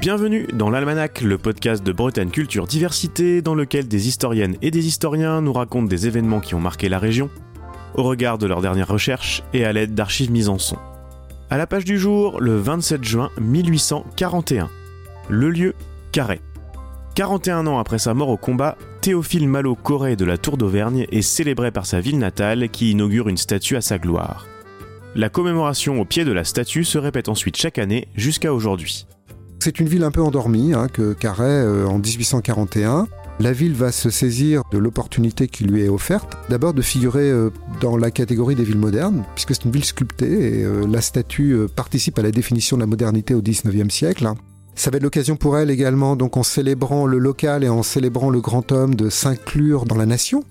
Bienvenue 0.00 0.46
dans 0.52 0.70
l'Almanach, 0.70 1.22
le 1.22 1.38
podcast 1.38 1.82
de 1.82 1.90
Bretagne 1.90 2.30
Culture 2.30 2.68
Diversité, 2.68 3.42
dans 3.42 3.56
lequel 3.56 3.88
des 3.88 4.06
historiennes 4.06 4.56
et 4.62 4.70
des 4.70 4.86
historiens 4.86 5.40
nous 5.40 5.52
racontent 5.52 5.88
des 5.88 6.06
événements 6.06 6.38
qui 6.38 6.54
ont 6.54 6.60
marqué 6.60 6.88
la 6.88 7.00
région, 7.00 7.28
au 7.96 8.04
regard 8.04 8.38
de 8.38 8.46
leurs 8.46 8.60
dernières 8.60 8.86
recherches 8.86 9.42
et 9.52 9.64
à 9.64 9.72
l'aide 9.72 9.96
d'archives 9.96 10.30
mises 10.30 10.48
en 10.48 10.58
son. 10.58 10.76
À 11.50 11.56
la 11.56 11.66
page 11.66 11.84
du 11.84 11.98
jour, 11.98 12.40
le 12.40 12.56
27 12.56 13.02
juin 13.02 13.30
1841. 13.40 14.70
Le 15.28 15.50
lieu, 15.50 15.74
Carré. 16.12 16.40
41 17.16 17.66
ans 17.66 17.80
après 17.80 17.98
sa 17.98 18.14
mort 18.14 18.28
au 18.28 18.36
combat, 18.36 18.78
Théophile 19.00 19.48
Malo 19.48 19.74
Corée 19.74 20.14
de 20.14 20.24
la 20.24 20.38
Tour 20.38 20.58
d'Auvergne 20.58 21.08
est 21.10 21.22
célébré 21.22 21.72
par 21.72 21.86
sa 21.86 22.00
ville 22.00 22.20
natale 22.20 22.68
qui 22.68 22.92
inaugure 22.92 23.28
une 23.28 23.36
statue 23.36 23.74
à 23.74 23.80
sa 23.80 23.98
gloire. 23.98 24.46
La 25.16 25.28
commémoration 25.28 26.00
au 26.00 26.04
pied 26.04 26.24
de 26.24 26.30
la 26.30 26.44
statue 26.44 26.84
se 26.84 26.98
répète 26.98 27.28
ensuite 27.28 27.56
chaque 27.56 27.78
année 27.78 28.06
jusqu'à 28.14 28.54
aujourd'hui. 28.54 29.08
C'est 29.60 29.80
une 29.80 29.88
ville 29.88 30.04
un 30.04 30.12
peu 30.12 30.22
endormie 30.22 30.72
hein, 30.72 30.86
que 30.86 31.12
Carhaix 31.12 31.44
euh, 31.44 31.86
en 31.86 31.98
1841. 31.98 33.08
La 33.40 33.52
ville 33.52 33.74
va 33.74 33.90
se 33.90 34.08
saisir 34.08 34.62
de 34.72 34.78
l'opportunité 34.78 35.48
qui 35.48 35.64
lui 35.64 35.82
est 35.82 35.88
offerte, 35.88 36.36
d'abord 36.48 36.74
de 36.74 36.82
figurer 36.82 37.30
euh, 37.30 37.50
dans 37.80 37.96
la 37.96 38.10
catégorie 38.10 38.54
des 38.54 38.64
villes 38.64 38.78
modernes, 38.78 39.24
puisque 39.34 39.54
c'est 39.54 39.64
une 39.64 39.72
ville 39.72 39.84
sculptée 39.84 40.60
et 40.60 40.64
euh, 40.64 40.86
la 40.86 41.00
statue 41.00 41.56
participe 41.74 42.18
à 42.18 42.22
la 42.22 42.30
définition 42.30 42.76
de 42.76 42.82
la 42.82 42.86
modernité 42.86 43.34
au 43.34 43.42
XIXe 43.42 43.92
siècle. 43.92 44.28
Ça 44.76 44.90
va 44.90 44.98
être 44.98 45.02
l'occasion 45.02 45.34
pour 45.34 45.58
elle 45.58 45.70
également, 45.70 46.14
donc 46.14 46.36
en 46.36 46.44
célébrant 46.44 47.06
le 47.06 47.18
local 47.18 47.64
et 47.64 47.68
en 47.68 47.82
célébrant 47.82 48.30
le 48.30 48.40
grand 48.40 48.70
homme, 48.70 48.94
de 48.94 49.10
s'inclure 49.10 49.86
dans 49.86 49.96
la 49.96 50.06
nation, 50.06 50.44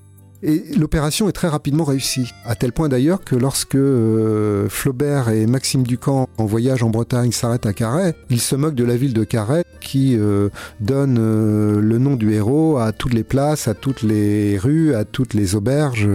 et 0.44 0.64
l'opération 0.78 1.28
est 1.28 1.32
très 1.34 1.48
rapidement 1.48 1.84
réussie, 1.84 2.32
à 2.46 2.56
tel 2.56 2.72
point 2.72 2.90
d'ailleurs 2.90 3.24
que 3.24 3.36
lorsque 3.36 3.76
euh, 3.76 4.70
Flaubert 4.70 5.30
et 5.30 5.48
Maxime 5.48 5.84
Ducamp 5.84 6.30
en 6.38 6.46
voyage 6.46 6.84
en 6.84 6.90
Bretagne 6.90 7.32
s'arrêtent 7.32 7.66
à 7.66 7.74
Carhaix, 7.74 8.14
ils 8.30 8.42
se 8.42 8.56
moquent 8.56 8.76
de 8.76 8.84
la 8.84 8.98
ville 8.98 9.14
de 9.14 9.24
Carhaix 9.24 9.64
qui 9.82 10.16
euh, 10.16 10.50
donne 10.80 11.18
euh, 11.20 11.80
le 11.82 11.98
nom 11.98 12.16
du 12.16 12.34
héros 12.34 12.78
à 12.78 12.92
toutes 12.92 13.14
les 13.14 13.24
places, 13.24 13.68
à 13.68 13.74
toutes 13.74 14.04
les 14.04 14.60
rues, 14.60 14.94
à 14.94 15.06
toutes 15.06 15.34
les 15.34 15.56
auberges. 15.56 16.10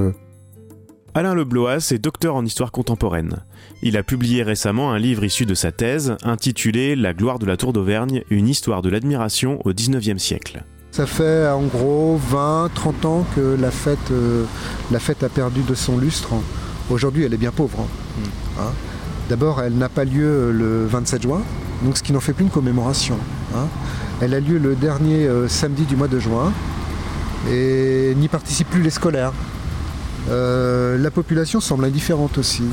Alain 1.15 1.35
Lebloas 1.35 1.89
est 1.93 1.99
docteur 1.99 2.37
en 2.37 2.45
histoire 2.45 2.71
contemporaine. 2.71 3.41
Il 3.83 3.97
a 3.97 4.03
publié 4.03 4.43
récemment 4.43 4.93
un 4.93 4.99
livre 4.99 5.25
issu 5.25 5.47
de 5.47 5.55
sa 5.55 5.73
thèse 5.73 6.17
intitulé 6.23 6.97
La 6.97 7.13
gloire 7.13 7.39
de 7.39 7.45
la 7.47 7.57
Tour 7.57 7.73
d'Auvergne, 7.73 8.23
une 8.31 8.49
histoire 8.49 8.83
de 8.83 8.89
l'admiration 8.89 9.61
au 9.67 9.75
XIXe 9.75 10.23
siècle. 10.23 10.65
Ça 10.93 11.07
fait 11.07 11.49
en 11.49 11.63
gros 11.63 12.21
20, 12.29 12.71
30 12.75 13.05
ans 13.07 13.27
que 13.35 13.57
la 13.59 13.71
fête, 13.71 14.11
euh, 14.11 14.45
la 14.91 14.99
fête 14.99 15.23
a 15.23 15.31
perdu 15.31 15.63
de 15.63 15.75
son 15.75 15.97
lustre. 15.97 16.35
Aujourd'hui, 16.91 17.25
elle 17.25 17.33
est 17.33 17.39
bien 17.39 17.51
pauvre. 17.51 17.79
Hein. 17.81 18.21
Mm. 18.21 18.61
Hein. 18.61 18.73
D'abord, 19.31 19.63
elle 19.63 19.79
n'a 19.79 19.89
pas 19.89 20.05
lieu 20.05 20.53
le 20.53 20.85
27 20.87 21.23
juin, 21.23 21.41
donc 21.83 21.97
ce 21.97 22.03
qui 22.03 22.13
n'en 22.13 22.21
fait 22.21 22.35
plus 22.35 22.45
une 22.45 22.51
commémoration. 22.51 23.17
Hein. 23.57 23.69
Elle 24.21 24.35
a 24.35 24.41
lieu 24.41 24.59
le 24.59 24.75
dernier 24.75 25.27
euh, 25.27 25.49
samedi 25.49 25.85
du 25.85 25.97
mois 25.97 26.09
de 26.09 26.19
juin 26.19 26.53
et 27.51 28.13
n'y 28.19 28.29
participent 28.29 28.69
plus 28.69 28.83
les 28.83 28.91
scolaires. 28.91 29.33
Euh, 30.29 30.99
la 30.99 31.11
population 31.11 31.61
semble 31.61 31.87
indifférente 31.87 32.37
aussi. 32.37 32.65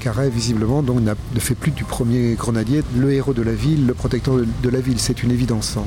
Carré, 0.00 0.28
visiblement, 0.28 0.82
donc, 0.82 1.00
ne 1.00 1.40
fait 1.40 1.54
plus 1.54 1.72
du 1.72 1.84
premier 1.84 2.34
grenadier 2.34 2.82
le 2.94 3.12
héros 3.12 3.32
de 3.32 3.42
la 3.42 3.52
ville, 3.52 3.86
le 3.86 3.94
protecteur 3.94 4.34
de 4.36 4.68
la 4.68 4.80
ville. 4.80 5.00
C'est 5.00 5.22
une 5.22 5.30
évidence. 5.30 5.78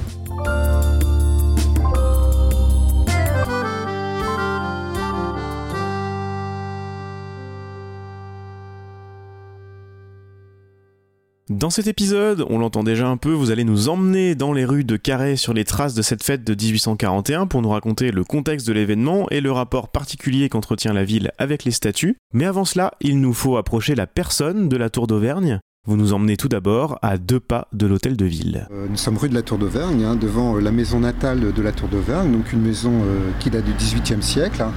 Dans 11.64 11.70
cet 11.70 11.88
épisode, 11.88 12.46
on 12.50 12.60
l'entend 12.60 12.84
déjà 12.84 13.08
un 13.08 13.16
peu, 13.16 13.32
vous 13.32 13.50
allez 13.50 13.64
nous 13.64 13.88
emmener 13.88 14.36
dans 14.36 14.52
les 14.52 14.66
rues 14.66 14.84
de 14.84 14.98
Carré 14.98 15.38
sur 15.38 15.54
les 15.54 15.64
traces 15.64 15.94
de 15.94 16.02
cette 16.02 16.22
fête 16.22 16.44
de 16.44 16.54
1841 16.54 17.48
pour 17.48 17.62
nous 17.62 17.70
raconter 17.70 18.12
le 18.12 18.26
contexte 18.26 18.68
de 18.68 18.74
l'événement 18.74 19.30
et 19.32 19.40
le 19.40 19.50
rapport 19.50 19.88
particulier 19.88 20.50
qu'entretient 20.50 20.92
la 20.92 21.06
ville 21.06 21.32
avec 21.38 21.64
les 21.64 21.72
statues. 21.72 22.18
Mais 22.34 22.44
avant 22.44 22.66
cela, 22.66 22.92
il 23.00 23.22
nous 23.22 23.32
faut 23.32 23.56
approcher 23.56 23.96
la 23.96 24.08
personne 24.08 24.68
de 24.68 24.76
la 24.76 24.90
Tour 24.90 25.08
d'Auvergne. 25.08 25.62
Vous 25.88 25.96
nous 25.96 26.12
emmenez 26.12 26.36
tout 26.36 26.50
d'abord 26.50 27.00
à 27.02 27.18
deux 27.18 27.40
pas 27.40 27.70
de 27.72 27.88
l'hôtel 27.88 28.18
de 28.18 28.26
ville. 28.26 28.68
Euh, 28.70 28.88
nous 28.90 28.98
sommes 28.98 29.18
rue 29.18 29.30
de 29.30 29.34
la 29.34 29.42
Tour 29.42 29.58
d'Auvergne, 29.58 30.04
hein, 30.04 30.18
devant 30.18 30.58
euh, 30.58 30.60
la 30.60 30.74
maison 30.74 31.00
natale 31.00 31.54
de 31.54 31.62
la 31.62 31.72
Tour 31.72 31.88
d'Auvergne, 31.88 32.30
donc 32.30 32.52
une 32.52 32.62
maison 32.62 32.92
euh, 32.92 33.30
qui 33.40 33.50
date 33.50 33.64
du 33.64 33.72
XVIIIe 33.72 34.22
siècle, 34.22 34.62
hein, 34.62 34.74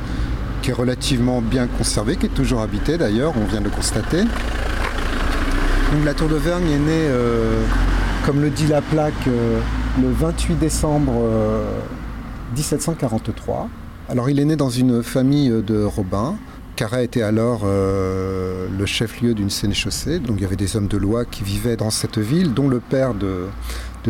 qui 0.63 0.71
est 0.71 0.75
relativement 0.75 1.43
bien 1.43 1.67
conservée, 1.67 2.15
qui 2.15 2.27
est 2.27 2.35
toujours 2.35 2.61
habitée 2.61 2.97
d'ailleurs, 2.97 3.33
on 3.37 3.45
vient 3.45 3.59
de 3.59 3.65
le 3.65 3.71
constater 3.71 4.23
la 6.05 6.15
tour 6.15 6.29
d'Auvergne 6.29 6.69
est 6.69 6.79
née, 6.79 7.07
euh, 7.09 7.63
comme 8.25 8.41
le 8.41 8.51
dit 8.51 8.67
la 8.67 8.83
plaque, 8.83 9.15
euh, 9.29 9.61
le 10.01 10.11
28 10.11 10.55
décembre 10.57 11.13
1743. 12.55 13.57
Euh, 13.57 14.13
Alors 14.13 14.29
il 14.29 14.41
est 14.41 14.45
né 14.45 14.57
dans 14.57 14.71
une 14.71 15.03
famille 15.03 15.51
de 15.51 15.85
Robins. 15.85 16.37
Carré 16.75 17.05
était 17.05 17.23
alors 17.23 17.65
le 17.65 18.85
chef-lieu 18.85 19.33
d'une 19.33 19.49
sénéchaussée, 19.49 20.19
donc 20.19 20.37
il 20.37 20.43
y 20.43 20.45
avait 20.45 20.57
des 20.57 20.77
hommes 20.77 20.89
de 20.89 20.99
loi 20.99 21.25
qui 21.25 21.43
vivaient 21.43 21.77
dans 21.77 21.89
cette 21.89 22.19
ville, 22.19 22.53
dont 22.53 22.69
le 22.69 22.81
père 22.81 23.15
de, 23.15 23.47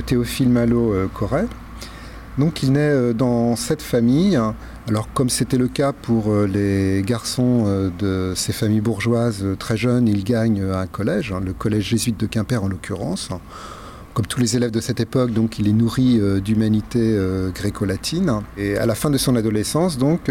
Théophile 0.04 0.48
Malo 0.48 0.92
Corret. 1.14 1.46
Donc 2.38 2.64
il 2.64 2.72
naît 2.72 3.14
dans 3.14 3.54
cette 3.54 3.82
famille 3.82 4.36
alors 4.88 5.08
comme 5.12 5.28
c'était 5.28 5.56
le 5.56 5.66
cas 5.66 5.92
pour 5.92 6.30
euh, 6.30 6.46
les 6.46 7.02
garçons 7.02 7.64
euh, 7.66 7.90
de 7.98 8.34
ces 8.36 8.52
familles 8.52 8.80
bourgeoises 8.80 9.42
euh, 9.42 9.56
très 9.56 9.76
jeunes, 9.76 10.06
ils 10.06 10.22
gagnent 10.22 10.62
un 10.62 10.86
collège, 10.86 11.32
hein, 11.32 11.40
le 11.44 11.52
collège 11.52 11.88
jésuite 11.88 12.20
de 12.20 12.26
Quimper 12.26 12.62
en 12.62 12.68
l'occurrence. 12.68 13.30
Comme 14.14 14.26
tous 14.26 14.40
les 14.40 14.56
élèves 14.56 14.70
de 14.70 14.80
cette 14.80 15.00
époque, 15.00 15.32
donc 15.32 15.58
il 15.58 15.68
est 15.68 15.72
nourri 15.72 16.18
d'humanité 16.40 17.18
gréco-latine. 17.54 18.40
Et 18.56 18.78
à 18.78 18.86
la 18.86 18.94
fin 18.94 19.10
de 19.10 19.18
son 19.18 19.36
adolescence, 19.36 19.98
donc 19.98 20.30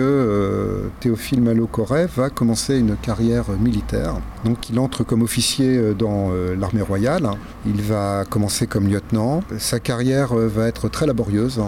Théophile 1.01 1.39
Malo-Corret 1.43 2.07
va 2.17 2.31
commencer 2.31 2.79
une 2.79 2.95
carrière 2.95 3.47
militaire. 3.59 4.15
Donc 4.43 4.71
il 4.71 4.79
entre 4.79 5.03
comme 5.03 5.21
officier 5.21 5.93
dans 5.93 6.31
l'armée 6.59 6.81
royale. 6.81 7.29
Il 7.67 7.79
va 7.83 8.23
commencer 8.27 8.65
comme 8.65 8.87
lieutenant. 8.87 9.43
Sa 9.59 9.79
carrière 9.79 10.33
va 10.33 10.67
être 10.67 10.89
très 10.89 11.05
laborieuse 11.05 11.61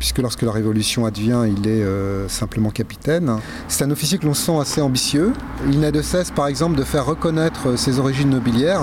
puisque 0.00 0.18
lorsque 0.18 0.42
la 0.42 0.50
Révolution 0.50 1.04
advient, 1.04 1.42
il 1.46 1.68
est 1.68 1.82
euh, 1.82 2.26
simplement 2.26 2.70
capitaine. 2.70 3.36
C'est 3.68 3.84
un 3.84 3.90
officier 3.90 4.16
que 4.16 4.24
l'on 4.24 4.34
sent 4.34 4.56
assez 4.58 4.80
ambitieux. 4.80 5.34
Il 5.68 5.78
n'a 5.80 5.90
de 5.90 6.00
cesse, 6.00 6.30
par 6.30 6.46
exemple, 6.46 6.76
de 6.76 6.84
faire 6.84 7.04
reconnaître 7.04 7.78
ses 7.78 7.98
origines 7.98 8.30
nobiliaires, 8.30 8.80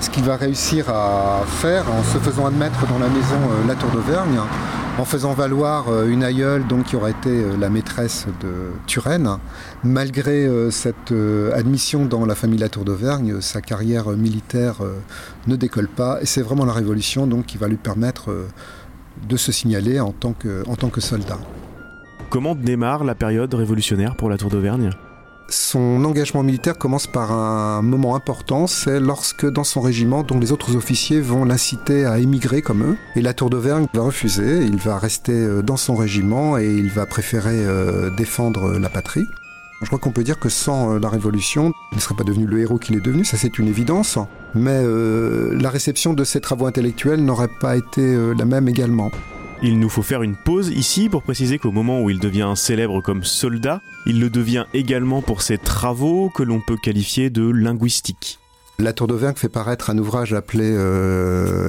ce 0.00 0.08
qu'il 0.10 0.22
va 0.22 0.36
réussir 0.36 0.88
à 0.88 1.42
faire 1.44 1.90
en 1.90 2.04
se 2.04 2.18
faisant 2.18 2.46
admettre 2.46 2.86
dans 2.86 3.00
la 3.00 3.08
maison 3.08 3.34
euh, 3.34 3.66
La 3.66 3.74
Tour 3.74 3.90
d'Auvergne, 3.90 4.38
en 4.96 5.04
faisant 5.04 5.32
valoir 5.32 5.88
euh, 5.88 6.06
une 6.06 6.22
aïeule 6.22 6.62
qui 6.86 6.94
aurait 6.94 7.10
été 7.10 7.42
la 7.58 7.68
maîtresse 7.68 8.26
de 8.40 8.52
Turenne. 8.86 9.38
Malgré 9.82 10.48
cette 10.70 11.12
admission 11.52 12.04
dans 12.04 12.24
la 12.24 12.36
famille 12.36 12.60
La 12.60 12.68
Tour 12.68 12.84
d'Auvergne, 12.84 13.40
sa 13.40 13.60
carrière 13.60 14.10
militaire 14.10 14.76
ne 15.48 15.56
décolle 15.56 15.88
pas, 15.88 16.18
et 16.22 16.26
c'est 16.26 16.42
vraiment 16.42 16.64
la 16.64 16.72
Révolution 16.72 17.26
donc, 17.26 17.46
qui 17.46 17.58
va 17.58 17.66
lui 17.66 17.76
permettre 17.76 18.30
de 19.28 19.36
se 19.36 19.52
signaler 19.52 20.00
en 20.00 20.12
tant 20.12 20.32
que, 20.32 20.62
en 20.68 20.76
tant 20.76 20.88
que 20.88 21.00
soldat. 21.00 21.38
Comment 22.30 22.54
démarre 22.54 23.04
la 23.04 23.14
période 23.14 23.52
révolutionnaire 23.54 24.16
pour 24.16 24.30
la 24.30 24.36
Tour 24.36 24.50
d'Auvergne? 24.50 24.90
Son 25.48 26.04
engagement 26.04 26.44
militaire 26.44 26.78
commence 26.78 27.08
par 27.08 27.32
un 27.32 27.82
moment 27.82 28.14
important, 28.14 28.68
c'est 28.68 29.00
lorsque 29.00 29.50
dans 29.50 29.64
son 29.64 29.80
régiment, 29.80 30.22
dont 30.22 30.38
les 30.38 30.52
autres 30.52 30.76
officiers 30.76 31.20
vont 31.20 31.44
l'inciter 31.44 32.04
à 32.04 32.20
émigrer 32.20 32.62
comme 32.62 32.84
eux, 32.84 32.96
et 33.16 33.20
la 33.20 33.34
Tour 33.34 33.50
d'Auvergne 33.50 33.86
va 33.92 34.02
refuser, 34.02 34.64
il 34.64 34.76
va 34.76 34.96
rester 34.96 35.32
euh, 35.32 35.60
dans 35.60 35.76
son 35.76 35.96
régiment 35.96 36.56
et 36.56 36.72
il 36.72 36.88
va 36.88 37.04
préférer 37.04 37.66
euh, 37.66 38.10
défendre 38.10 38.78
la 38.78 38.88
patrie. 38.88 39.26
Je 39.82 39.86
crois 39.86 39.98
qu'on 39.98 40.12
peut 40.12 40.24
dire 40.24 40.38
que 40.38 40.50
sans 40.50 40.92
euh, 40.94 40.98
la 40.98 41.08
Révolution, 41.08 41.72
il 41.92 41.96
ne 41.96 42.00
serait 42.00 42.14
pas 42.14 42.24
devenu 42.24 42.46
le 42.46 42.60
héros 42.60 42.78
qu'il 42.78 42.96
est 42.96 43.00
devenu, 43.00 43.24
ça 43.24 43.38
c'est 43.38 43.58
une 43.58 43.66
évidence. 43.66 44.18
Mais 44.54 44.78
euh, 44.82 45.56
la 45.58 45.70
réception 45.70 46.12
de 46.12 46.22
ses 46.22 46.40
travaux 46.40 46.66
intellectuels 46.66 47.24
n'aurait 47.24 47.48
pas 47.48 47.76
été 47.76 48.02
euh, 48.02 48.34
la 48.34 48.44
même 48.44 48.68
également. 48.68 49.10
Il 49.62 49.78
nous 49.78 49.88
faut 49.88 50.02
faire 50.02 50.22
une 50.22 50.36
pause 50.36 50.68
ici 50.68 51.08
pour 51.08 51.22
préciser 51.22 51.58
qu'au 51.58 51.72
moment 51.72 52.02
où 52.02 52.10
il 52.10 52.18
devient 52.18 52.52
célèbre 52.56 53.00
comme 53.02 53.24
soldat, 53.24 53.80
il 54.06 54.20
le 54.20 54.28
devient 54.28 54.66
également 54.74 55.22
pour 55.22 55.40
ses 55.42 55.56
travaux 55.58 56.30
que 56.30 56.42
l'on 56.42 56.60
peut 56.60 56.78
qualifier 56.78 57.30
de 57.30 57.48
linguistiques. 57.48 58.38
La 58.80 58.94
Tour 58.94 59.08
d'Auvergne 59.08 59.34
fait 59.36 59.50
paraître 59.50 59.90
un 59.90 59.98
ouvrage 59.98 60.32
appelé 60.32 60.74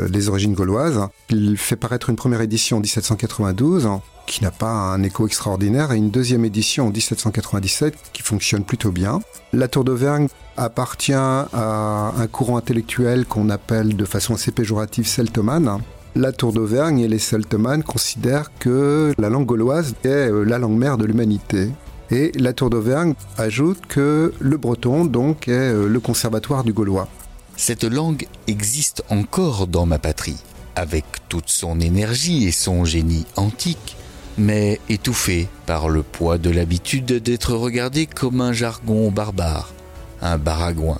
Les 0.09 0.29
origines 0.29 0.53
gauloises. 0.53 1.07
Il 1.29 1.57
fait 1.57 1.75
paraître 1.75 2.09
une 2.09 2.15
première 2.15 2.39
édition 2.39 2.77
en 2.77 2.79
1792 2.79 3.89
qui 4.27 4.43
n'a 4.43 4.51
pas 4.51 4.71
un 4.71 5.03
écho 5.03 5.27
extraordinaire, 5.27 5.91
et 5.91 5.97
une 5.97 6.09
deuxième 6.09 6.45
édition 6.45 6.87
en 6.87 6.91
1797 6.91 7.95
qui 8.13 8.21
fonctionne 8.21 8.63
plutôt 8.63 8.91
bien. 8.91 9.19
La 9.51 9.67
Tour 9.67 9.83
d'Auvergne 9.83 10.27
appartient 10.55 11.11
à 11.11 12.13
un 12.17 12.27
courant 12.27 12.55
intellectuel 12.55 13.25
qu'on 13.25 13.49
appelle 13.49 13.97
de 13.97 14.05
façon 14.05 14.35
assez 14.35 14.53
péjorative 14.53 15.05
celtomane. 15.05 15.79
La 16.15 16.31
Tour 16.31 16.53
d'Auvergne 16.53 16.99
et 16.99 17.09
les 17.09 17.19
celtomanes 17.19 17.83
considèrent 17.83 18.51
que 18.57 19.13
la 19.17 19.29
langue 19.29 19.45
gauloise 19.45 19.95
est 20.03 20.07
euh, 20.07 20.43
la 20.43 20.59
langue 20.59 20.77
mère 20.77 20.97
de 20.97 21.05
l'humanité. 21.05 21.69
Et 22.11 22.31
la 22.35 22.51
Tour 22.53 22.69
d'Auvergne 22.69 23.13
ajoute 23.37 23.85
que 23.87 24.33
le 24.39 24.57
breton 24.57 25.05
donc 25.05 25.47
est 25.47 25.51
euh, 25.51 25.87
le 25.87 25.99
conservatoire 26.01 26.63
du 26.63 26.73
gaulois. 26.73 27.07
Cette 27.55 27.85
langue 27.85 28.27
existe 28.47 29.03
encore 29.09 29.67
dans 29.67 29.85
ma 29.85 29.97
patrie. 29.99 30.37
avec 30.75 31.05
toute 31.29 31.49
son 31.49 31.79
énergie 31.79 32.47
et 32.47 32.51
son 32.51 32.85
génie 32.85 33.25
antique, 33.35 33.97
mais 34.37 34.79
étouffée 34.89 35.47
par 35.65 35.89
le 35.89 36.01
poids 36.01 36.37
de 36.37 36.49
l'habitude 36.49 37.05
d'être 37.05 37.53
regardée 37.53 38.05
comme 38.05 38.41
un 38.41 38.53
jargon 38.53 39.11
barbare, 39.11 39.73
un 40.21 40.37
baragouin. 40.37 40.99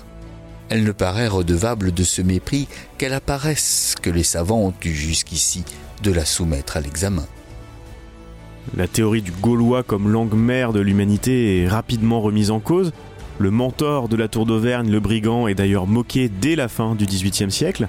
Elle 0.68 0.84
ne 0.84 0.92
paraît 0.92 1.28
redevable 1.28 1.92
de 1.92 2.04
ce 2.04 2.22
mépris 2.22 2.68
qu'elle 2.98 3.12
apparaisse 3.12 3.94
que 4.00 4.10
les 4.10 4.22
savants 4.22 4.60
ont 4.60 4.74
eu 4.84 4.92
jusqu'ici 4.92 5.64
de 6.02 6.12
la 6.12 6.24
soumettre 6.24 6.76
à 6.76 6.80
l'examen. 6.80 7.26
La 8.76 8.88
théorie 8.88 9.22
du 9.22 9.32
gaulois 9.32 9.82
comme 9.82 10.10
langue 10.10 10.34
mère 10.34 10.72
de 10.72 10.80
l'humanité 10.80 11.62
est 11.62 11.68
rapidement 11.68 12.20
remise 12.20 12.50
en 12.50 12.60
cause. 12.60 12.92
Le 13.38 13.50
mentor 13.50 14.08
de 14.08 14.16
la 14.16 14.28
tour 14.28 14.46
d'Auvergne, 14.46 14.90
le 14.90 15.00
brigand, 15.00 15.48
est 15.48 15.54
d'ailleurs 15.54 15.86
moqué 15.86 16.28
dès 16.28 16.56
la 16.56 16.68
fin 16.68 16.94
du 16.94 17.06
XVIIIe 17.06 17.50
siècle. 17.50 17.88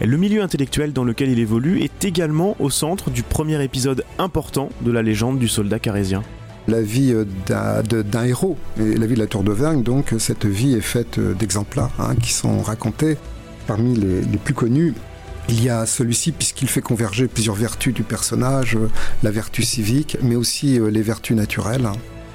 Le 0.00 0.16
milieu 0.18 0.42
intellectuel 0.42 0.92
dans 0.92 1.04
lequel 1.04 1.30
il 1.30 1.38
évolue 1.38 1.80
est 1.80 2.04
également 2.04 2.54
au 2.60 2.68
centre 2.68 3.10
du 3.10 3.22
premier 3.22 3.62
épisode 3.64 4.04
important 4.18 4.68
de 4.82 4.92
la 4.92 5.02
légende 5.02 5.38
du 5.38 5.48
soldat 5.48 5.78
carésien. 5.78 6.22
La 6.68 6.82
vie 6.82 7.12
euh, 7.12 7.24
d'un 8.02 8.24
héros, 8.24 8.58
et 8.78 8.96
la 8.96 9.06
vie 9.06 9.14
de 9.14 9.20
la 9.20 9.26
Tour 9.26 9.42
d'Auvergne, 9.42 9.82
donc 9.82 10.14
cette 10.18 10.44
vie 10.44 10.74
est 10.74 10.80
faite 10.82 11.18
euh, 11.18 11.32
d'exemplaires 11.32 11.90
hein, 11.98 12.14
qui 12.20 12.32
sont 12.32 12.60
racontés. 12.60 13.16
Parmi 13.66 13.96
les, 13.96 14.38
plus 14.38 14.54
connus, 14.54 14.94
il 15.48 15.62
y 15.62 15.70
a 15.70 15.86
celui-ci 15.86 16.32
puisqu'il 16.32 16.68
fait 16.68 16.80
converger 16.80 17.28
plusieurs 17.28 17.56
vertus 17.56 17.94
du 17.94 18.02
personnage, 18.02 18.76
euh, 18.76 18.88
la 19.22 19.30
vertu 19.30 19.62
civique, 19.62 20.16
mais 20.22 20.36
aussi 20.36 20.78
les 20.78 21.02
vertus 21.02 21.36
naturelles 21.36 21.88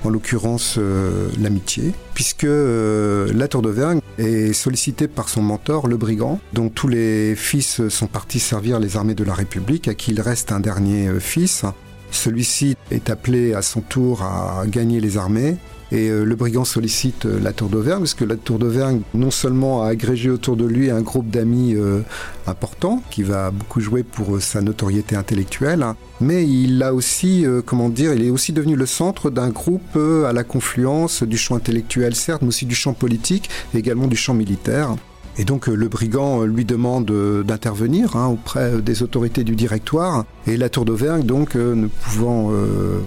en 0.04 0.10
l'occurrence 0.10 0.76
euh, 0.78 1.30
l'amitié, 1.40 1.94
puisque 2.14 2.44
euh, 2.44 3.32
la 3.34 3.48
Tour 3.48 3.62
d'Auvergne 3.62 4.00
est 4.18 4.54
sollicitée 4.54 5.08
par 5.08 5.30
son 5.30 5.42
mentor, 5.42 5.88
le 5.88 5.98
brigand, 5.98 6.40
dont 6.54 6.70
tous 6.70 6.88
les 6.88 7.36
fils 7.36 7.88
sont 7.90 8.08
partis 8.08 8.40
servir 8.40 8.80
les 8.80 8.98
armées 8.98 9.16
de 9.16 9.24
la 9.24 9.34
République, 9.34 9.88
à 9.88 9.94
qui 9.94 10.12
il 10.12 10.22
reste 10.22 10.52
un 10.52 10.60
dernier 10.60 11.08
euh, 11.08 11.20
fils. 11.20 11.64
Celui-ci 12.12 12.76
est 12.90 13.10
appelé 13.10 13.54
à 13.54 13.62
son 13.62 13.82
tour 13.82 14.22
à 14.24 14.64
gagner 14.68 15.00
les 15.00 15.18
armées 15.18 15.58
et 15.92 16.10
euh, 16.10 16.24
le 16.24 16.36
brigand 16.36 16.64
sollicite 16.64 17.26
euh, 17.26 17.40
la 17.40 17.52
Tour 17.52 17.70
d'Auvergne, 17.70 18.00
parce 18.00 18.14
que 18.14 18.24
la 18.24 18.38
Tour 18.38 18.60
d'Auvergne, 18.60 19.02
non 19.14 19.32
seulement 19.32 19.84
a 19.84 19.90
agrégé 19.90 20.30
autour 20.30 20.56
de 20.56 20.66
lui 20.66 20.90
un 20.90 21.02
groupe 21.02 21.30
d'amis 21.30 21.76
euh, 21.76 22.02
important, 22.48 23.04
qui 23.10 23.24
va 23.24 23.52
beaucoup 23.52 23.82
jouer 23.82 24.04
pour 24.04 24.42
sa 24.42 24.62
notoriété 24.62 25.16
intellectuelle, 25.16 25.84
hein, 25.84 25.98
mais 26.22 26.48
il 26.48 26.82
a 26.84 26.94
aussi, 26.94 27.46
comment 27.66 27.90
dire, 27.90 28.14
il 28.14 28.24
est 28.24 28.30
aussi 28.30 28.54
devenu 28.54 28.76
le 28.76 28.86
centre 28.86 29.30
d'un 29.30 29.50
groupe 29.50 29.96
à 29.96 30.34
la 30.34 30.44
confluence 30.44 31.24
du 31.24 31.38
champ 31.38 31.56
intellectuel, 31.56 32.16
certes, 32.16 32.42
mais 32.42 32.50
aussi 32.50 32.66
du 32.66 32.76
champ 32.76 32.94
politique, 32.94 33.50
également 33.74 34.08
du 34.08 34.16
champ 34.16 34.34
militaire. 34.34 34.96
Et 35.38 35.46
donc 35.46 35.70
euh, 35.70 35.76
le 35.76 35.88
brigand 35.88 36.42
euh, 36.42 36.46
lui 36.46 36.66
demande 36.66 37.10
euh, 37.10 37.44
d'intervenir 37.44 38.16
hein, 38.16 38.28
auprès 38.28 38.82
des 38.82 39.02
autorités 39.04 39.44
du 39.44 39.56
directoire. 39.56 40.26
Et 40.48 40.58
la 40.58 40.70
Tour 40.70 40.86
d'Auvergne, 40.86 41.24
donc 41.24 41.56
ne 41.56 41.88
pouvant 41.88 42.52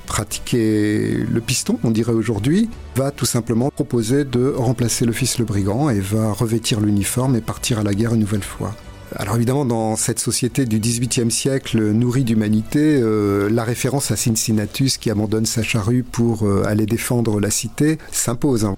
pratiquer 0.06 1.24
le 1.30 1.40
piston, 1.40 1.78
on 1.82 1.90
dirait 1.90 2.12
aujourd'hui, 2.12 2.70
va 2.96 3.10
tout 3.10 3.26
simplement 3.26 3.70
proposer 3.70 4.24
de 4.24 4.52
remplacer 4.56 5.04
le 5.04 5.12
fils 5.12 5.38
le 5.38 5.44
brigand 5.44 5.90
et 5.90 5.98
va 5.98 6.32
revêtir 6.32 6.80
l'uniforme 6.80 7.34
et 7.34 7.40
partir 7.40 7.80
à 7.80 7.82
la 7.82 7.92
guerre 7.92 8.14
une 8.14 8.20
nouvelle 8.20 8.44
fois. 8.44 8.74
Alors 9.16 9.36
évidemment, 9.36 9.64
dans 9.64 9.96
cette 9.96 10.20
société 10.20 10.64
du 10.64 10.78
XVIIIe 10.78 11.30
siècle 11.30 11.90
nourrie 11.90 12.24
d'humanité, 12.24 13.02
la 13.50 13.64
référence 13.64 14.12
à 14.12 14.16
Cincinnatus 14.16 14.96
qui 14.96 15.10
abandonne 15.10 15.46
sa 15.46 15.62
charrue 15.62 16.04
pour 16.04 16.46
aller 16.64 16.86
défendre 16.86 17.40
la 17.40 17.50
cité 17.50 17.98
s'impose. 18.12 18.64
Hein. 18.64 18.76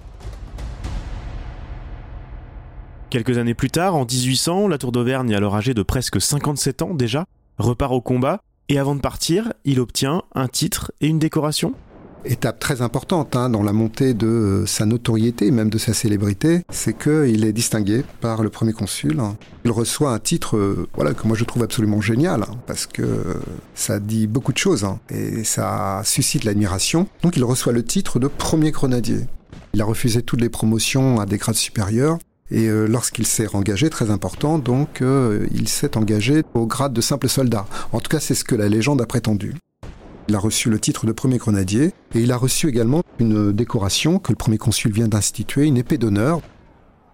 Quelques 3.09 3.39
années 3.39 3.55
plus 3.55 3.71
tard, 3.71 3.95
en 3.95 4.05
1800, 4.05 4.67
la 4.67 4.79
Tour 4.79 4.91
d'Auvergne, 4.91 5.35
alors 5.35 5.55
âgée 5.55 5.75
de 5.75 5.83
presque 5.83 6.21
57 6.21 6.83
ans 6.83 6.95
déjà, 6.95 7.27
repart 7.57 7.93
au 7.93 8.01
combat, 8.01 8.43
et 8.69 8.79
avant 8.79 8.97
de 8.97 9.01
partir, 9.01 9.53
il 9.65 9.79
obtient 9.79 10.23
un 10.35 10.49
titre 10.49 10.93
et 11.01 11.07
une 11.07 11.21
décoration 11.21 11.75
étape 12.25 12.59
très 12.59 12.83
importante 12.83 13.37
hein, 13.37 13.49
dans 13.49 13.63
la 13.63 13.73
montée 13.73 14.13
de 14.13 14.65
sa 14.67 14.85
notoriété, 14.85 15.53
même 15.53 15.71
de 15.71 15.79
sa 15.79 15.95
célébrité, 15.95 16.63
c'est 16.71 16.97
qu'il 16.97 17.45
est 17.45 17.53
distingué 17.53 18.05
par 18.21 18.43
le 18.43 18.51
premier 18.51 18.73
consul. 18.73 19.21
Il 19.65 19.71
reçoit 19.71 20.11
un 20.11 20.19
titre 20.19 20.57
euh, 20.57 20.89
voilà, 20.95 21.15
que 21.15 21.27
moi 21.27 21.37
je 21.37 21.45
trouve 21.45 21.63
absolument 21.63 22.01
génial, 22.01 22.43
hein, 22.43 22.57
parce 22.67 22.87
que 22.87 23.41
ça 23.77 24.01
dit 24.01 24.27
beaucoup 24.27 24.53
de 24.53 24.59
choses, 24.59 24.85
hein, 24.85 24.99
et 25.11 25.45
ça 25.45 26.03
suscite 26.05 26.43
l'admiration. 26.43 27.07
Donc 27.23 27.37
il 27.37 27.45
reçoit 27.45 27.73
le 27.73 27.85
titre 27.85 28.19
de 28.19 28.27
premier 28.27 28.71
grenadier. 28.73 29.21
Il 29.75 29.83
a 29.83 29.85
refusé 29.85 30.23
toutes 30.23 30.41
les 30.41 30.49
promotions 30.49 31.21
à 31.21 31.27
des 31.27 31.37
grades 31.37 31.55
supérieurs. 31.55 32.19
Et 32.51 32.69
euh, 32.69 32.87
lorsqu'il 32.87 33.27
s'est 33.27 33.55
engagé, 33.55 33.91
très 33.91 34.11
important, 34.11 34.59
donc 34.59 35.03
euh, 35.03 35.47
il 35.53 35.69
s'est 35.69 35.97
engagé 35.97 36.45
au 36.55 36.67
grade 36.67 36.93
de 36.93 37.01
simple 37.01 37.29
soldat. 37.29 37.67
En 37.93 38.01
tout 38.01 38.09
cas, 38.09 38.21
c'est 38.21 38.35
ce 38.35 38.45
que 38.45 38.55
la 38.55 38.69
légende 38.69 39.01
a 39.01 39.07
prétendu. 39.07 39.55
Il 40.29 40.35
a 40.35 40.39
reçu 40.39 40.71
le 40.71 40.79
titre 40.79 41.07
de 41.07 41.13
premier 41.13 41.39
grenadier 41.39 41.93
et 42.15 42.21
il 42.21 42.33
a 42.33 42.37
reçu 42.37 42.69
également 42.69 43.03
une 43.19 43.53
décoration 43.53 44.19
que 44.19 44.33
le 44.33 44.37
premier 44.37 44.59
consul 44.59 44.93
vient 44.93 45.09
d'instituer, 45.09 45.67
une 45.67 45.77
épée 45.77 45.99
d'honneur. 45.99 46.41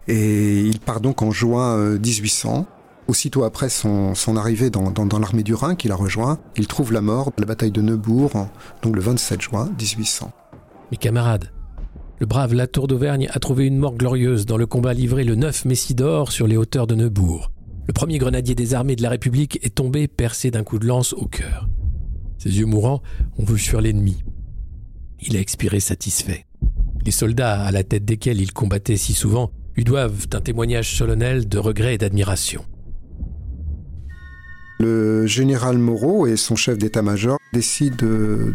Et 0.08 0.62
il 0.62 0.80
part 0.80 1.00
donc 1.00 1.22
en 1.22 1.30
juin 1.30 1.96
1800. 1.98 2.66
Euh, 2.68 2.78
Aussitôt 3.08 3.42
après 3.42 3.68
son, 3.68 4.14
arrivée 4.36 4.70
dans, 4.70 4.90
dans 4.92 5.18
l'armée 5.18 5.42
du 5.42 5.54
Rhin 5.54 5.74
qu'il 5.74 5.90
a 5.90 5.96
rejoint, 5.96 6.38
il 6.56 6.68
trouve 6.68 6.92
la 6.92 7.00
mort 7.00 7.28
à 7.36 7.40
la 7.40 7.46
bataille 7.46 7.72
de 7.72 7.82
Neubourg, 7.82 8.46
donc 8.80 8.94
le 8.94 9.02
27 9.02 9.40
juin 9.40 9.68
1800. 9.76 10.30
Mes 10.92 10.96
camarades, 10.96 11.50
le 12.22 12.26
brave 12.26 12.54
Latour 12.54 12.86
d'Auvergne 12.86 13.26
a 13.32 13.40
trouvé 13.40 13.66
une 13.66 13.78
mort 13.78 13.96
glorieuse 13.96 14.46
dans 14.46 14.56
le 14.56 14.64
combat 14.64 14.94
livré 14.94 15.24
le 15.24 15.34
9 15.34 15.64
Messidor 15.64 16.30
sur 16.30 16.46
les 16.46 16.56
hauteurs 16.56 16.86
de 16.86 16.94
Neubourg. 16.94 17.50
Le 17.88 17.92
premier 17.92 18.18
grenadier 18.18 18.54
des 18.54 18.74
armées 18.74 18.94
de 18.94 19.02
la 19.02 19.10
République 19.10 19.58
est 19.64 19.74
tombé 19.74 20.06
percé 20.06 20.52
d'un 20.52 20.62
coup 20.62 20.78
de 20.78 20.86
lance 20.86 21.14
au 21.14 21.26
cœur. 21.26 21.68
Ses 22.38 22.60
yeux 22.60 22.66
mourants 22.66 23.02
ont 23.38 23.44
vu 23.44 23.58
sur 23.58 23.80
l'ennemi. 23.80 24.22
Il 25.20 25.36
a 25.36 25.40
expiré 25.40 25.80
satisfait. 25.80 26.46
Les 27.04 27.10
soldats 27.10 27.60
à 27.60 27.72
la 27.72 27.82
tête 27.82 28.04
desquels 28.04 28.40
il 28.40 28.52
combattait 28.52 28.96
si 28.96 29.14
souvent 29.14 29.50
lui 29.74 29.82
doivent 29.82 30.28
un 30.32 30.40
témoignage 30.40 30.96
solennel 30.96 31.48
de 31.48 31.58
regret 31.58 31.94
et 31.94 31.98
d'admiration. 31.98 32.64
Le 34.78 35.26
général 35.26 35.76
Moreau 35.76 36.28
et 36.28 36.36
son 36.36 36.54
chef 36.54 36.78
d'état-major 36.78 37.38
décident 37.52 38.06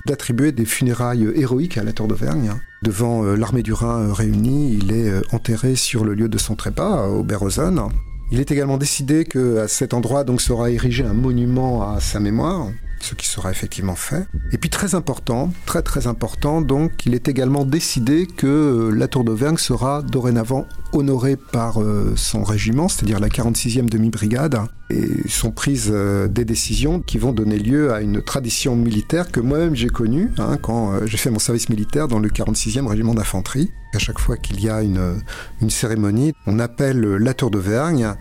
d'attribuer 0.06 0.54
des 0.54 0.64
funérailles 0.64 1.30
héroïques 1.36 1.78
à 1.78 1.84
la 1.84 1.92
Tour 1.92 2.08
d'Auvergne. 2.08 2.54
Devant 2.84 3.24
euh, 3.24 3.36
l'armée 3.36 3.64
du 3.64 3.74
Rhin 3.74 4.02
euh, 4.02 4.14
réunie, 4.14 4.78
il 4.80 4.92
est 4.92 5.10
euh, 5.10 5.22
enterré 5.32 5.76
sur 5.76 6.04
le 6.04 6.14
lieu 6.14 6.30
de 6.30 6.38
son 6.38 6.56
trépas, 6.56 7.08
au 7.08 7.24
Berozone. 7.24 7.82
Il 8.30 8.40
est 8.40 8.52
également 8.52 8.78
décidé 8.78 9.26
qu'à 9.26 9.68
cet 9.68 9.94
endroit 9.94 10.24
donc 10.24 10.42
sera 10.42 10.70
érigé 10.70 11.04
un 11.04 11.14
monument 11.14 11.90
à 11.92 12.00
sa 12.00 12.20
mémoire 12.20 12.70
ce 13.00 13.16
qui 13.16 13.28
sera 13.28 13.52
effectivement 13.52 13.96
fait. 13.96 14.28
Et 14.52 14.58
puis 14.58 14.70
très 14.70 14.96
important, 14.96 15.52
très 15.66 15.82
très 15.82 16.08
important, 16.08 16.62
donc 16.62 17.06
il 17.06 17.14
est 17.14 17.28
également 17.28 17.66
décidé 17.66 18.28
que 18.28 18.48
euh, 18.48 18.92
la 18.92 19.08
Tour 19.08 19.24
d'Auvergne 19.24 19.58
sera 19.58 20.02
dorénavant 20.02 20.68
honorée 20.94 21.36
par 21.36 21.82
euh, 21.82 22.14
son 22.16 22.44
régiment, 22.44 22.88
c'est-à-dire 22.88 23.20
la 23.20 23.30
46e 23.30 23.90
demi-brigade, 23.90 24.60
et 24.90 25.28
sont 25.28 25.52
prises 25.52 25.90
euh, 25.92 26.28
des 26.28 26.46
décisions 26.46 27.02
qui 27.02 27.18
vont 27.18 27.34
donner 27.34 27.58
lieu 27.58 27.94
à 27.94 28.02
une 28.02 28.22
tradition 28.22 28.76
militaire 28.76 29.32
que 29.32 29.40
moi-même 29.40 29.76
j'ai 29.76 29.90
connue 29.90 30.32
hein, 30.38 30.58
quand 30.62 31.06
j'ai 31.06 31.18
fait 31.18 31.30
mon 31.30 31.40
service 31.40 31.70
militaire 31.70 32.08
dans 32.08 32.20
le 32.20 32.30
46e 32.30 32.88
régiment 32.88 33.14
d'infanterie. 33.14 33.72
À 33.94 34.00
chaque 34.00 34.20
fois 34.20 34.38
qu'il 34.38 34.62
y 34.62 34.70
a 34.70 34.82
une, 34.82 35.22
une 35.62 35.70
cérémonie, 35.70 36.34
on 36.46 36.60
appelle 36.60 37.00
la 37.02 37.34
Tour 37.34 37.52
d'Auvergne 37.52 38.14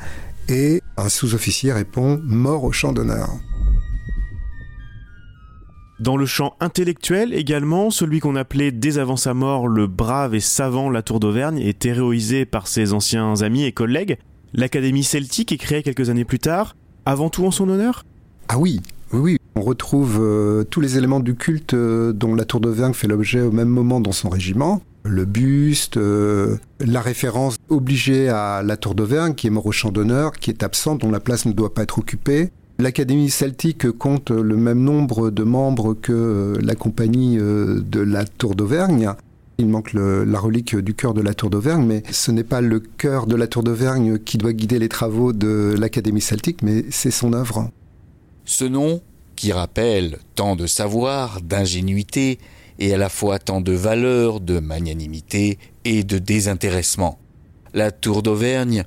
et 0.49 0.83
un 0.97 1.09
sous-officier 1.09 1.73
répond 1.73 2.21
mort 2.25 2.64
au 2.64 2.73
champ 2.73 2.92
d'honneur. 2.92 3.28
Dans 5.98 6.18
le 6.18 6.26
champ 6.26 6.56
intellectuel 6.60 7.32
également, 7.32 7.90
celui 7.90 8.20
qu'on 8.20 8.36
appelait 8.36 8.70
dès 8.70 8.98
avant 8.98 9.16
sa 9.16 9.32
mort 9.32 9.66
le 9.66 9.86
brave 9.86 10.34
et 10.34 10.40
savant 10.40 10.90
Latour 10.90 11.20
d'Auvergne 11.20 11.58
est 11.58 11.86
héroïsé 11.86 12.44
par 12.44 12.68
ses 12.68 12.92
anciens 12.92 13.40
amis 13.40 13.64
et 13.64 13.72
collègues. 13.72 14.18
L'Académie 14.52 15.04
celtique 15.04 15.52
est 15.52 15.56
créée 15.56 15.82
quelques 15.82 16.10
années 16.10 16.26
plus 16.26 16.38
tard, 16.38 16.76
avant 17.06 17.30
tout 17.30 17.46
en 17.46 17.50
son 17.50 17.70
honneur? 17.70 18.04
Ah 18.48 18.58
oui, 18.58 18.82
oui, 19.12 19.38
On 19.54 19.62
retrouve 19.62 20.18
euh, 20.20 20.64
tous 20.64 20.82
les 20.82 20.98
éléments 20.98 21.20
du 21.20 21.34
culte 21.34 21.72
euh, 21.72 22.12
dont 22.12 22.34
la 22.34 22.44
Tour 22.44 22.60
d'Auvergne 22.60 22.92
fait 22.92 23.08
l'objet 23.08 23.40
au 23.40 23.50
même 23.50 23.68
moment 23.68 24.00
dans 24.00 24.12
son 24.12 24.28
régiment. 24.28 24.82
Le 25.04 25.24
buste, 25.24 25.96
euh, 25.96 26.58
la 26.78 27.00
référence 27.00 27.56
obligée 27.70 28.28
à 28.28 28.62
la 28.62 28.76
Tour 28.76 28.94
d'Auvergne 28.94 29.34
qui 29.34 29.46
est 29.46 29.50
mort 29.50 29.64
au 29.64 29.72
champ 29.72 29.92
d'honneur, 29.92 30.32
qui 30.32 30.50
est 30.50 30.62
absente, 30.62 31.00
dont 31.00 31.10
la 31.10 31.20
place 31.20 31.46
ne 31.46 31.52
doit 31.52 31.72
pas 31.72 31.84
être 31.84 31.98
occupée. 31.98 32.50
L'Académie 32.78 33.30
celtique 33.30 33.90
compte 33.90 34.30
le 34.30 34.54
même 34.54 34.80
nombre 34.80 35.30
de 35.30 35.45
membres 35.45 35.95
que 35.95 36.59
la 36.61 36.75
compagnie 36.75 37.38
euh, 37.38 37.80
de 37.80 38.00
la 38.00 38.26
Tour 38.26 38.54
d'Auvergne. 38.54 39.12
Il 39.59 39.68
manque 39.68 39.95
la 39.95 40.38
relique 40.38 40.76
du 40.76 40.92
cœur 40.92 41.14
de 41.14 41.23
la 41.23 41.33
Tour 41.33 41.49
d'Auvergne, 41.49 41.87
mais 41.87 42.02
ce 42.11 42.30
n'est 42.30 42.45
pas 42.45 42.61
le 42.61 42.78
cœur 42.80 43.26
de 43.26 43.35
la 43.35 43.47
Tour 43.47 43.62
d'Auvergne 43.62 44.18
qui 44.18 44.37
doit 44.37 44.52
guider 44.52 44.78
les 44.78 44.90
travaux 44.90 45.33
de 45.33 45.75
l'Académie 45.78 46.21
celtique, 46.21 46.62
mais 46.62 46.85
c'est 46.90 47.11
son 47.11 47.33
œuvre. 47.33 47.71
Ce 48.45 48.66
nom, 48.66 49.00
qui 49.35 49.52
rappelle 49.52 50.18
tant 50.35 50.56
de 50.56 50.66
savoir, 50.66 51.40
d'ingénuité, 51.40 52.38
et 52.78 52.92
à 52.92 52.99
la 52.99 53.09
fois 53.09 53.38
tant 53.38 53.62
de 53.62 53.73
valeur, 53.73 54.40
de 54.40 54.59
magnanimité 54.59 55.59
et 55.87 56.04
de 56.04 56.18
désintéressement. 56.18 57.18
La 57.73 57.90
Tour 57.90 58.23
d'Auvergne 58.23 58.85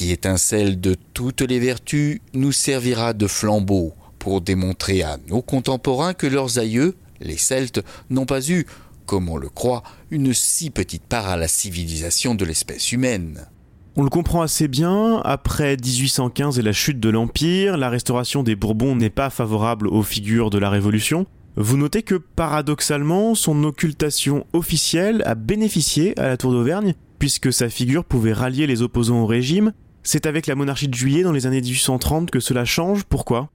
qui 0.00 0.12
étincelle 0.12 0.80
de 0.80 0.96
toutes 1.12 1.42
les 1.42 1.58
vertus, 1.58 2.20
nous 2.32 2.52
servira 2.52 3.12
de 3.12 3.26
flambeau 3.26 3.92
pour 4.18 4.40
démontrer 4.40 5.02
à 5.02 5.18
nos 5.28 5.42
contemporains 5.42 6.14
que 6.14 6.26
leurs 6.26 6.58
aïeux, 6.58 6.96
les 7.20 7.36
Celtes, 7.36 7.84
n'ont 8.08 8.24
pas 8.24 8.48
eu, 8.48 8.64
comme 9.04 9.28
on 9.28 9.36
le 9.36 9.50
croit, 9.50 9.82
une 10.10 10.32
si 10.32 10.70
petite 10.70 11.02
part 11.02 11.28
à 11.28 11.36
la 11.36 11.48
civilisation 11.48 12.34
de 12.34 12.46
l'espèce 12.46 12.92
humaine. 12.92 13.46
On 13.94 14.02
le 14.02 14.08
comprend 14.08 14.40
assez 14.40 14.68
bien, 14.68 15.20
après 15.22 15.76
1815 15.76 16.58
et 16.58 16.62
la 16.62 16.72
chute 16.72 16.98
de 16.98 17.10
l'Empire, 17.10 17.76
la 17.76 17.90
restauration 17.90 18.42
des 18.42 18.56
Bourbons 18.56 18.96
n'est 18.96 19.10
pas 19.10 19.28
favorable 19.28 19.86
aux 19.86 20.02
figures 20.02 20.48
de 20.48 20.56
la 20.56 20.70
Révolution. 20.70 21.26
Vous 21.56 21.76
notez 21.76 22.02
que 22.02 22.14
paradoxalement, 22.14 23.34
son 23.34 23.64
occultation 23.64 24.46
officielle 24.54 25.22
a 25.26 25.34
bénéficié 25.34 26.18
à 26.18 26.28
la 26.28 26.38
Tour 26.38 26.52
d'Auvergne, 26.52 26.94
puisque 27.18 27.52
sa 27.52 27.68
figure 27.68 28.06
pouvait 28.06 28.32
rallier 28.32 28.66
les 28.66 28.80
opposants 28.80 29.20
au 29.20 29.26
régime. 29.26 29.74
C'est 30.02 30.26
avec 30.26 30.46
la 30.46 30.54
monarchie 30.54 30.88
de 30.88 30.94
juillet 30.94 31.22
dans 31.22 31.32
les 31.32 31.46
années 31.46 31.60
1830 31.60 32.30
que 32.30 32.40
cela 32.40 32.64
change, 32.64 33.04
pourquoi? 33.04 33.50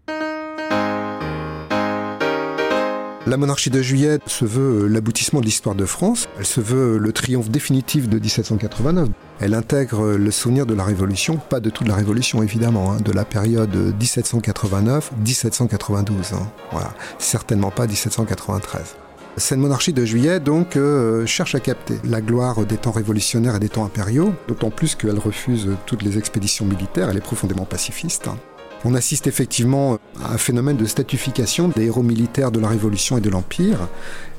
La 3.27 3.37
monarchie 3.37 3.71
de 3.71 3.81
juillet 3.81 4.19
se 4.27 4.45
veut 4.45 4.87
l'aboutissement 4.87 5.39
de 5.39 5.45
l'histoire 5.45 5.73
de 5.73 5.85
France, 5.85 6.29
elle 6.37 6.45
se 6.45 6.61
veut 6.61 6.99
le 6.99 7.11
triomphe 7.11 7.49
définitif 7.49 8.07
de 8.07 8.19
1789. 8.19 9.09
Elle 9.39 9.55
intègre 9.55 10.15
le 10.15 10.29
souvenir 10.29 10.67
de 10.67 10.75
la 10.75 10.83
Révolution, 10.83 11.37
pas 11.37 11.59
de 11.59 11.71
toute 11.71 11.87
la 11.87 11.95
Révolution 11.95 12.43
évidemment, 12.43 12.91
hein, 12.91 12.97
de 13.03 13.11
la 13.11 13.25
période 13.25 13.75
1789-1792. 13.99 16.35
Hein. 16.35 16.51
Voilà, 16.71 16.93
certainement 17.17 17.71
pas 17.71 17.87
1793. 17.87 18.95
Cette 19.37 19.59
monarchie 19.59 19.93
de 19.93 20.05
juillet 20.05 20.39
donc 20.39 20.77
euh, 20.77 21.25
cherche 21.25 21.55
à 21.55 21.59
capter 21.59 21.95
la 22.05 22.21
gloire 22.21 22.65
des 22.65 22.77
temps 22.77 22.91
révolutionnaires 22.91 23.55
et 23.55 23.59
des 23.59 23.69
temps 23.69 23.85
impériaux, 23.85 24.33
d'autant 24.47 24.69
plus 24.69 24.95
qu'elle 24.95 25.19
refuse 25.19 25.69
toutes 25.85 26.03
les 26.03 26.17
expéditions 26.17 26.65
militaires, 26.65 27.09
elle 27.09 27.17
est 27.17 27.21
profondément 27.21 27.65
pacifiste. 27.65 28.29
On 28.87 28.93
assiste 28.93 29.25
effectivement 29.25 29.97
à 30.23 30.33
un 30.33 30.37
phénomène 30.37 30.77
de 30.77 30.85
statification 30.85 31.69
des 31.69 31.85
héros 31.85 32.03
militaires 32.03 32.51
de 32.51 32.59
la 32.59 32.67
Révolution 32.67 33.17
et 33.17 33.21
de 33.21 33.31
l'Empire. 33.31 33.87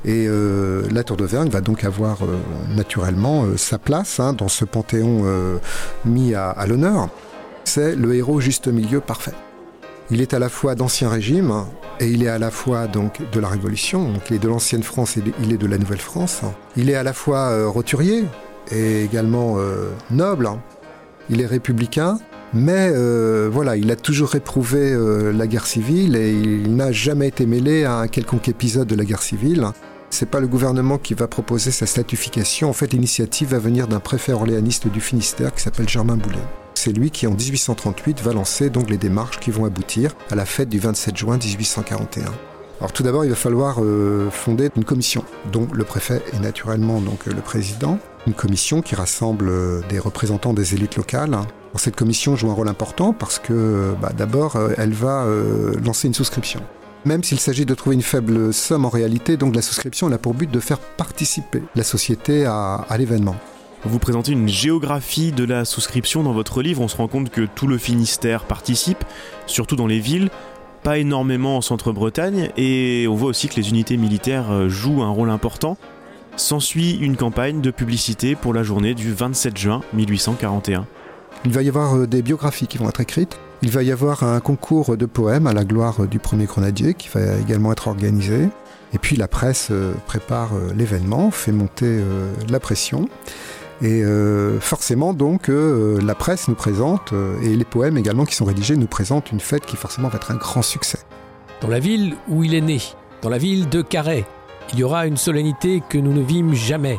Et 0.05 0.25
euh, 0.25 0.83
la 0.89 1.03
Tour 1.03 1.17
d'Auvergne 1.17 1.49
va 1.49 1.59
donc 1.59 1.83
avoir 1.83 2.23
euh, 2.23 2.37
naturellement 2.73 3.43
euh, 3.43 3.57
sa 3.57 3.77
place 3.77 4.21
hein, 4.21 4.31
dans 4.31 4.47
ce 4.47 4.63
panthéon 4.63 5.25
mis 6.05 6.33
à, 6.33 6.65
l'honneur. 6.65 7.09
C'est 7.65 7.95
le 7.95 8.15
héros 8.15 8.39
juste 8.39 8.69
milieu 8.69 9.01
parfait. 9.01 9.33
Il 10.09 10.21
est 10.21 10.33
à 10.33 10.39
la 10.39 10.49
fois 10.49 10.75
d'ancien 10.75 11.09
régime 11.09 11.53
et 11.99 12.07
il 12.07 12.23
est 12.23 12.29
à 12.29 12.39
la 12.39 12.51
fois 12.51 12.87
donc 12.87 13.21
de 13.31 13.39
la 13.39 13.49
Révolution. 13.49 14.11
Donc 14.11 14.29
il 14.29 14.35
est 14.35 14.39
de 14.39 14.47
l'ancienne 14.47 14.83
France 14.83 15.17
et 15.17 15.23
il 15.43 15.51
est 15.51 15.57
de 15.57 15.67
la 15.67 15.77
Nouvelle 15.77 15.99
France. 15.99 16.41
Il 16.75 16.89
est 16.89 16.95
à 16.95 17.03
la 17.03 17.13
fois 17.13 17.67
roturier 17.67 18.25
et 18.71 19.03
également 19.03 19.57
noble. 20.09 20.49
Il 21.29 21.41
est 21.41 21.45
républicain 21.45 22.19
mais 22.53 22.91
euh, 22.93 23.49
voilà, 23.51 23.75
il 23.75 23.91
a 23.91 23.95
toujours 23.95 24.35
éprouvé 24.35 24.91
euh, 24.93 25.33
la 25.33 25.47
guerre 25.47 25.67
civile 25.67 26.15
et 26.15 26.31
il 26.31 26.75
n'a 26.75 26.91
jamais 26.91 27.27
été 27.27 27.45
mêlé 27.45 27.83
à 27.83 27.97
un 27.97 28.07
quelconque 28.07 28.47
épisode 28.47 28.87
de 28.87 28.95
la 28.95 29.03
guerre 29.03 29.21
civile. 29.21 29.67
C'est 30.09 30.29
pas 30.29 30.39
le 30.39 30.47
gouvernement 30.47 30.97
qui 30.97 31.13
va 31.13 31.27
proposer 31.27 31.71
sa 31.71 31.85
statification. 31.85 32.69
En 32.69 32.73
fait, 32.73 32.93
l'initiative 32.93 33.49
va 33.49 33.59
venir 33.59 33.87
d'un 33.87 33.99
préfet 33.99 34.31
orléaniste 34.31 34.87
du 34.87 35.01
Finistère 35.01 35.53
qui 35.53 35.61
s'appelle 35.61 35.89
Germain 35.89 36.15
Boulet. 36.15 36.37
C'est 36.77 36.91
lui 36.91 37.09
qui, 37.09 37.25
en 37.25 37.31
1838, 37.31 38.21
va 38.21 38.33
lancer 38.33 38.69
donc 38.69 38.89
les 38.89 38.97
démarches 38.97 39.39
qui 39.39 39.49
vont 39.49 39.65
aboutir 39.65 40.15
à 40.29 40.35
la 40.35 40.45
fête 40.45 40.69
du 40.69 40.77
27 40.77 41.17
juin 41.17 41.37
1841. 41.37 42.25
Alors 42.79 42.93
tout 42.93 43.01
d'abord, 43.01 43.25
il 43.25 43.29
va 43.29 43.35
falloir 43.35 43.77
euh, 43.81 44.29
fonder 44.29 44.69
une 44.75 44.85
commission 44.85 45.23
dont 45.51 45.67
le 45.73 45.83
préfet 45.83 46.21
est 46.33 46.39
naturellement 46.39 47.01
donc 47.01 47.25
le 47.25 47.41
président. 47.41 47.97
Une 48.27 48.33
commission 48.33 48.83
qui 48.83 48.93
rassemble 48.93 49.51
des 49.87 49.97
représentants 49.97 50.53
des 50.53 50.75
élites 50.75 50.97
locales, 50.97 51.35
cette 51.77 51.95
commission 51.95 52.35
joue 52.35 52.49
un 52.49 52.53
rôle 52.53 52.69
important 52.69 53.13
parce 53.13 53.39
que 53.39 53.93
bah, 54.01 54.11
d'abord, 54.15 54.55
euh, 54.55 54.69
elle 54.77 54.93
va 54.93 55.23
euh, 55.23 55.73
lancer 55.83 56.07
une 56.07 56.13
souscription. 56.13 56.61
Même 57.05 57.23
s'il 57.23 57.39
s'agit 57.39 57.65
de 57.65 57.73
trouver 57.73 57.95
une 57.95 58.01
faible 58.01 58.53
somme 58.53 58.85
en 58.85 58.89
réalité, 58.89 59.37
donc 59.37 59.55
la 59.55 59.61
souscription 59.61 60.11
a 60.11 60.17
pour 60.17 60.33
but 60.33 60.49
de 60.49 60.59
faire 60.59 60.79
participer 60.79 61.63
la 61.75 61.83
société 61.83 62.45
à, 62.45 62.85
l'événement. 62.97 63.35
Vous 63.83 63.99
présentez 63.99 64.31
une 64.31 64.47
géographie 64.47 65.31
de 65.31 65.43
la 65.43 65.63
souscription 65.63 66.23
dans 66.23 66.33
votre 66.33 66.61
livre, 66.61 66.81
on 66.81 66.87
se 66.87 66.97
rend 66.97 67.07
compte 67.07 67.29
que 67.29 67.41
tout 67.41 67.67
le 67.67 67.77
Finistère 67.77 68.43
participe, 68.43 69.03
surtout 69.45 69.75
dans 69.75 69.87
les 69.87 69.99
villes, 69.99 70.29
pas 70.83 70.97
énormément 70.97 71.57
en 71.57 71.61
centre-Bretagne, 71.61 72.49
et 72.57 73.07
on 73.09 73.15
voit 73.15 73.29
aussi 73.29 73.47
que 73.49 73.55
les 73.55 73.69
unités 73.69 73.97
militaires 73.97 74.51
euh, 74.51 74.69
jouent 74.69 75.03
un 75.03 75.09
rôle 75.09 75.29
important. 75.29 75.77
S'ensuit 76.35 76.97
une 76.97 77.17
campagne 77.17 77.61
de 77.61 77.71
publicité 77.71 78.35
pour 78.35 78.53
la 78.53 78.63
journée 78.63 78.93
du 78.93 79.11
27 79.11 79.57
juin 79.57 79.81
1841. 79.93 80.85
Il 81.45 81.51
va 81.51 81.61
y 81.61 81.69
avoir 81.69 81.95
euh, 81.95 82.07
des 82.07 82.21
biographies 82.21 82.67
qui 82.67 82.77
vont 82.77 82.89
être 82.89 83.01
écrites. 83.01 83.39
Il 83.61 83.71
va 83.71 83.83
y 83.83 83.91
avoir 83.91 84.23
un 84.23 84.39
concours 84.39 84.97
de 84.97 85.05
poèmes 85.05 85.47
à 85.47 85.53
la 85.53 85.63
gloire 85.63 86.07
du 86.07 86.19
premier 86.19 86.45
grenadier 86.45 86.93
qui 86.93 87.09
va 87.09 87.37
également 87.37 87.71
être 87.71 87.87
organisé. 87.87 88.49
Et 88.93 88.97
puis 88.99 89.15
la 89.15 89.27
presse 89.27 89.69
euh, 89.71 89.93
prépare 90.05 90.53
euh, 90.53 90.73
l'événement, 90.75 91.31
fait 91.31 91.51
monter 91.51 92.01
la 92.49 92.59
pression. 92.59 93.09
Et 93.81 94.03
forcément 94.59 95.13
donc 95.13 95.49
la 95.49 96.15
presse 96.15 96.47
nous 96.47 96.55
présente, 96.55 97.13
et 97.43 97.55
les 97.55 97.65
poèmes 97.65 97.97
également 97.97 98.25
qui 98.25 98.35
sont 98.35 98.45
rédigés 98.45 98.75
nous 98.75 98.87
présentent 98.87 99.31
une 99.31 99.39
fête 99.39 99.65
qui 99.65 99.75
forcément 99.75 100.07
va 100.07 100.15
être 100.15 100.31
un 100.31 100.37
grand 100.37 100.61
succès. 100.63 100.99
Dans 101.61 101.67
la 101.67 101.79
ville 101.79 102.15
où 102.27 102.43
il 102.43 102.53
est 102.53 102.61
né, 102.61 102.81
dans 103.21 103.29
la 103.29 103.37
ville 103.37 103.69
de 103.69 103.81
Carhaix, 103.81 104.25
il 104.73 104.79
y 104.79 104.83
aura 104.83 105.07
une 105.07 105.17
solennité 105.17 105.81
que 105.87 105.97
nous 105.97 106.13
ne 106.13 106.21
vîmes 106.21 106.53
jamais. 106.53 106.97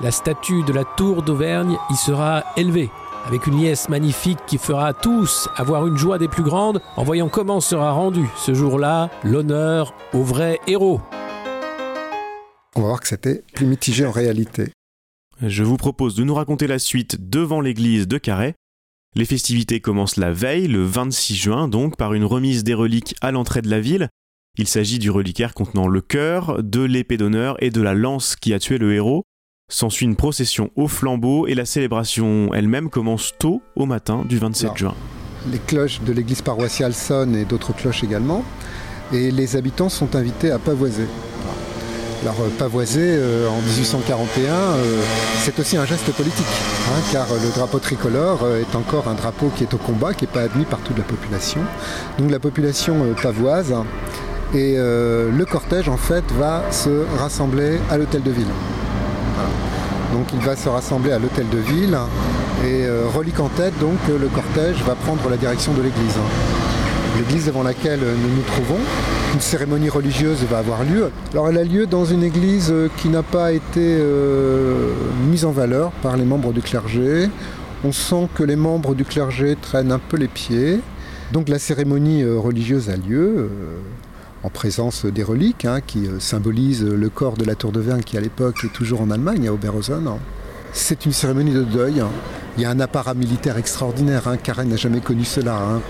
La 0.00 0.10
statue 0.10 0.62
de 0.62 0.72
la 0.72 0.84
tour 0.84 1.22
d'Auvergne 1.22 1.76
y 1.90 1.96
sera 1.96 2.44
élevée 2.56 2.90
avec 3.26 3.46
une 3.46 3.60
liesse 3.60 3.88
magnifique 3.88 4.38
qui 4.46 4.56
fera 4.56 4.94
tous 4.94 5.48
avoir 5.56 5.86
une 5.86 5.96
joie 5.96 6.18
des 6.18 6.28
plus 6.28 6.44
grandes 6.44 6.80
en 6.96 7.02
voyant 7.02 7.28
comment 7.28 7.60
sera 7.60 7.90
rendu 7.90 8.24
ce 8.36 8.54
jour-là 8.54 9.10
l'honneur 9.24 9.92
aux 10.14 10.22
vrais 10.22 10.60
héros. 10.66 11.00
On 12.76 12.80
va 12.82 12.86
voir 12.86 13.00
que 13.00 13.08
c'était 13.08 13.42
plus 13.54 13.66
mitigé 13.66 14.06
en 14.06 14.12
réalité. 14.12 14.70
Je 15.42 15.62
vous 15.62 15.76
propose 15.76 16.16
de 16.16 16.24
nous 16.24 16.34
raconter 16.34 16.66
la 16.66 16.80
suite 16.80 17.30
devant 17.30 17.60
l'église 17.60 18.08
de 18.08 18.18
Carhaix. 18.18 18.54
Les 19.14 19.24
festivités 19.24 19.80
commencent 19.80 20.16
la 20.16 20.32
veille, 20.32 20.66
le 20.66 20.84
26 20.84 21.36
juin, 21.36 21.68
donc 21.68 21.96
par 21.96 22.12
une 22.14 22.24
remise 22.24 22.64
des 22.64 22.74
reliques 22.74 23.14
à 23.20 23.30
l'entrée 23.30 23.62
de 23.62 23.70
la 23.70 23.80
ville. 23.80 24.08
Il 24.58 24.66
s'agit 24.66 24.98
du 24.98 25.10
reliquaire 25.10 25.54
contenant 25.54 25.86
le 25.86 26.00
cœur, 26.00 26.62
de 26.64 26.82
l'épée 26.82 27.16
d'honneur 27.16 27.56
et 27.62 27.70
de 27.70 27.80
la 27.80 27.94
lance 27.94 28.34
qui 28.34 28.52
a 28.52 28.58
tué 28.58 28.78
le 28.78 28.92
héros. 28.92 29.22
S'ensuit 29.70 30.06
une 30.06 30.16
procession 30.16 30.70
au 30.74 30.88
flambeau 30.88 31.46
et 31.46 31.54
la 31.54 31.64
célébration 31.64 32.52
elle-même 32.52 32.90
commence 32.90 33.32
tôt 33.38 33.62
au 33.76 33.86
matin 33.86 34.24
du 34.28 34.38
27 34.38 34.76
juin. 34.76 34.94
Les 35.52 35.58
cloches 35.58 36.00
de 36.00 36.12
l'église 36.12 36.42
paroissiale 36.42 36.94
sonnent 36.94 37.36
et 37.36 37.44
d'autres 37.44 37.74
cloches 37.74 38.02
également. 38.02 38.44
Et 39.12 39.30
les 39.30 39.54
habitants 39.54 39.88
sont 39.88 40.16
invités 40.16 40.50
à 40.50 40.58
pavoiser. 40.58 41.06
Alors 42.22 42.34
euh, 42.40 42.48
pavoiser 42.58 43.00
euh, 43.04 43.48
en 43.48 43.60
1841, 43.60 44.52
euh, 44.52 45.00
c'est 45.42 45.56
aussi 45.60 45.76
un 45.76 45.84
geste 45.84 46.10
politique, 46.12 46.46
hein, 46.88 47.00
car 47.12 47.26
le 47.28 47.54
drapeau 47.54 47.78
tricolore 47.78 48.40
est 48.56 48.74
encore 48.74 49.06
un 49.06 49.14
drapeau 49.14 49.52
qui 49.54 49.62
est 49.62 49.72
au 49.72 49.76
combat, 49.76 50.14
qui 50.14 50.24
n'est 50.24 50.32
pas 50.32 50.40
admis 50.42 50.64
par 50.64 50.80
toute 50.80 50.98
la 50.98 51.04
population. 51.04 51.60
Donc 52.18 52.30
la 52.30 52.40
population 52.40 52.96
pavoise 53.22 53.72
et 54.52 54.76
le 54.76 55.44
cortège 55.44 55.88
en 55.88 55.96
fait 55.96 56.24
va 56.38 56.64
se 56.70 57.04
rassembler 57.18 57.78
à 57.90 57.98
l'hôtel 57.98 58.22
de 58.22 58.30
ville. 58.30 58.46
Donc 60.12 60.26
il 60.32 60.40
va 60.40 60.56
se 60.56 60.68
rassembler 60.68 61.12
à 61.12 61.18
l'hôtel 61.18 61.48
de 61.50 61.58
ville 61.58 61.96
et 62.64 62.86
relique 63.14 63.40
en 63.40 63.48
tête, 63.48 63.78
donc 63.78 63.98
le 64.08 64.28
cortège 64.28 64.82
va 64.84 64.94
prendre 64.94 65.28
la 65.28 65.36
direction 65.36 65.72
de 65.72 65.82
l'église. 65.82 66.16
L'église 67.18 67.46
devant 67.46 67.62
laquelle 67.62 68.00
nous 68.00 68.36
nous 68.36 68.42
trouvons, 68.42 68.80
une 69.34 69.40
cérémonie 69.40 69.88
religieuse 69.88 70.42
va 70.44 70.58
avoir 70.58 70.84
lieu. 70.84 71.10
Alors 71.32 71.48
elle 71.48 71.58
a 71.58 71.64
lieu 71.64 71.86
dans 71.86 72.04
une 72.04 72.22
église 72.22 72.70
euh, 72.70 72.88
qui 72.96 73.08
n'a 73.08 73.22
pas 73.22 73.52
été 73.52 73.80
euh, 73.80 74.92
mise 75.28 75.44
en 75.44 75.52
valeur 75.52 75.90
par 76.02 76.16
les 76.16 76.24
membres 76.24 76.52
du 76.52 76.62
clergé. 76.62 77.28
On 77.84 77.92
sent 77.92 78.28
que 78.34 78.42
les 78.42 78.56
membres 78.56 78.94
du 78.94 79.04
clergé 79.04 79.56
traînent 79.60 79.92
un 79.92 79.98
peu 80.00 80.16
les 80.16 80.28
pieds. 80.28 80.80
Donc 81.32 81.48
la 81.48 81.58
cérémonie 81.58 82.24
religieuse 82.24 82.88
a 82.90 82.96
lieu 82.96 83.50
en 84.42 84.50
présence 84.50 85.04
des 85.04 85.22
reliques 85.22 85.64
hein, 85.64 85.80
qui 85.84 86.06
euh, 86.06 86.20
symbolisent 86.20 86.84
le 86.84 87.08
corps 87.08 87.36
de 87.36 87.44
la 87.44 87.54
tour 87.54 87.72
de 87.72 87.80
Verne 87.80 88.02
qui 88.02 88.16
à 88.16 88.20
l'époque 88.20 88.64
est 88.64 88.72
toujours 88.72 89.00
en 89.00 89.10
Allemagne, 89.10 89.48
à 89.48 89.52
Oberhausen. 89.52 90.08
C'est 90.72 91.06
une 91.06 91.12
cérémonie 91.12 91.52
de 91.52 91.64
deuil. 91.64 92.02
Il 92.56 92.62
y 92.62 92.66
a 92.66 92.70
un 92.70 92.80
apparat 92.80 93.14
militaire 93.14 93.56
extraordinaire, 93.56 94.28
hein. 94.28 94.36
Karen 94.36 94.68
n'a 94.68 94.76
jamais 94.76 95.00
connu 95.00 95.24
cela. 95.24 95.56
Hein. 95.56 95.80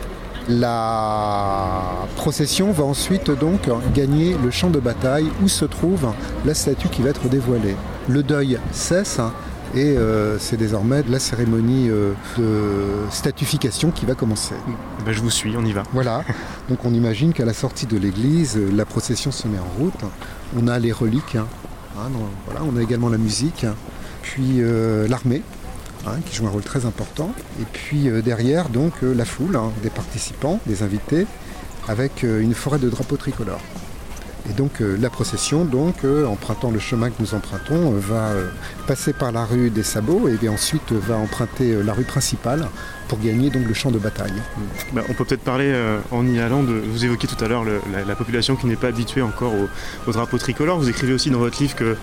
La 0.49 2.07
procession 2.17 2.73
va 2.73 2.85
ensuite 2.85 3.31
donc 3.31 3.69
gagner 3.95 4.35
le 4.43 4.51
champ 4.51 4.71
de 4.71 4.81
bataille 4.81 5.27
où 5.43 5.49
se 5.49 5.67
trouve 5.67 6.09
la 6.47 6.55
statue 6.55 6.89
qui 6.89 7.03
va 7.03 7.11
être 7.11 7.29
dévoilée. 7.29 7.77
Le 8.09 8.23
deuil 8.23 8.59
cesse 8.73 9.21
et 9.75 9.97
euh, 9.97 10.39
c'est 10.39 10.57
désormais 10.57 11.03
la 11.09 11.19
cérémonie 11.19 11.91
euh, 11.91 12.13
de 12.39 13.11
statification 13.11 13.91
qui 13.91 14.07
va 14.07 14.15
commencer. 14.15 14.55
Ben, 15.05 15.13
je 15.13 15.21
vous 15.21 15.31
suis, 15.31 15.55
on 15.57 15.65
y 15.65 15.73
va. 15.73 15.83
Voilà, 15.93 16.25
donc 16.69 16.85
on 16.85 16.95
imagine 16.95 17.33
qu'à 17.33 17.45
la 17.45 17.53
sortie 17.53 17.87
de 17.87 17.99
l'église, 17.99 18.57
euh, 18.57 18.71
la 18.75 18.87
procession 18.87 19.31
se 19.31 19.47
met 19.47 19.59
en 19.59 19.79
route. 19.79 20.01
On 20.57 20.69
a 20.69 20.79
les 20.79 20.93
reliques, 20.93 21.37
hein. 21.37 21.47
Voilà, 22.47 22.63
on 22.63 22.77
a 22.77 22.83
également 22.83 23.09
la 23.09 23.19
musique, 23.19 23.67
puis 24.23 24.63
l'armée. 25.09 25.43
Hein, 26.07 26.17
qui 26.27 26.37
joue 26.37 26.47
un 26.47 26.51
rôle 26.51 26.63
très 26.63 26.87
important. 26.87 27.33
Et 27.61 27.65
puis 27.73 28.09
derrière, 28.23 28.69
donc, 28.69 28.95
la 29.03 29.25
foule 29.25 29.57
hein, 29.57 29.73
des 29.83 29.91
participants, 29.91 30.61
des 30.67 30.83
invités, 30.83 31.27
avec 31.89 32.23
une 32.23 32.55
forêt 32.55 32.79
de 32.79 32.89
drapeaux 32.89 33.17
tricolores. 33.17 33.63
Et 34.49 34.53
donc 34.55 34.81
euh, 34.81 34.97
la 35.01 35.11
procession, 35.11 35.65
donc, 35.65 36.05
euh, 36.05 36.27
empruntant 36.27 36.71
le 36.71 36.79
chemin 36.79 37.11
que 37.11 37.21
nous 37.21 37.35
empruntons, 37.35 37.95
euh, 37.95 37.99
va 37.99 38.31
passer 38.87 39.13
par 39.13 39.33
la 39.33 39.45
rue 39.45 39.71
des 39.71 39.83
Sabots 39.83 40.29
et 40.29 40.49
ensuite 40.49 40.93
va 40.93 41.17
emprunter 41.17 41.83
la 41.83 41.93
rue 41.93 42.05
principale 42.05 42.69
pour 43.09 43.19
gagner 43.21 43.51
donc 43.51 43.67
le 43.67 43.75
champ 43.75 43.91
de 43.91 43.99
bataille. 43.99 44.33
Bah, 44.93 45.03
on 45.09 45.15
peut 45.15 45.25
peut-être 45.25 45.43
parler 45.43 45.75
en 46.11 46.27
y 46.27 46.39
allant 46.41 46.63
de. 46.63 46.73
Vous 46.73 47.05
évoquiez 47.05 47.29
tout 47.29 47.43
à 47.43 47.49
l'heure 47.49 47.65
la, 47.65 48.17
population 48.17 48.57
qui 48.57 48.67
n'est 48.67 48.77
pas 48.77 48.89
habituée 48.89 49.23
encore 49.23 49.53
au, 50.07 50.13
drapeau 50.13 50.39
tricolore. 50.39 50.79
Vous 50.79 50.89
écrivez 50.89 51.13
aussi 51.13 51.31
dans 51.31 51.39
votre 51.39 51.61
livre 51.61 51.75
que 51.75 51.97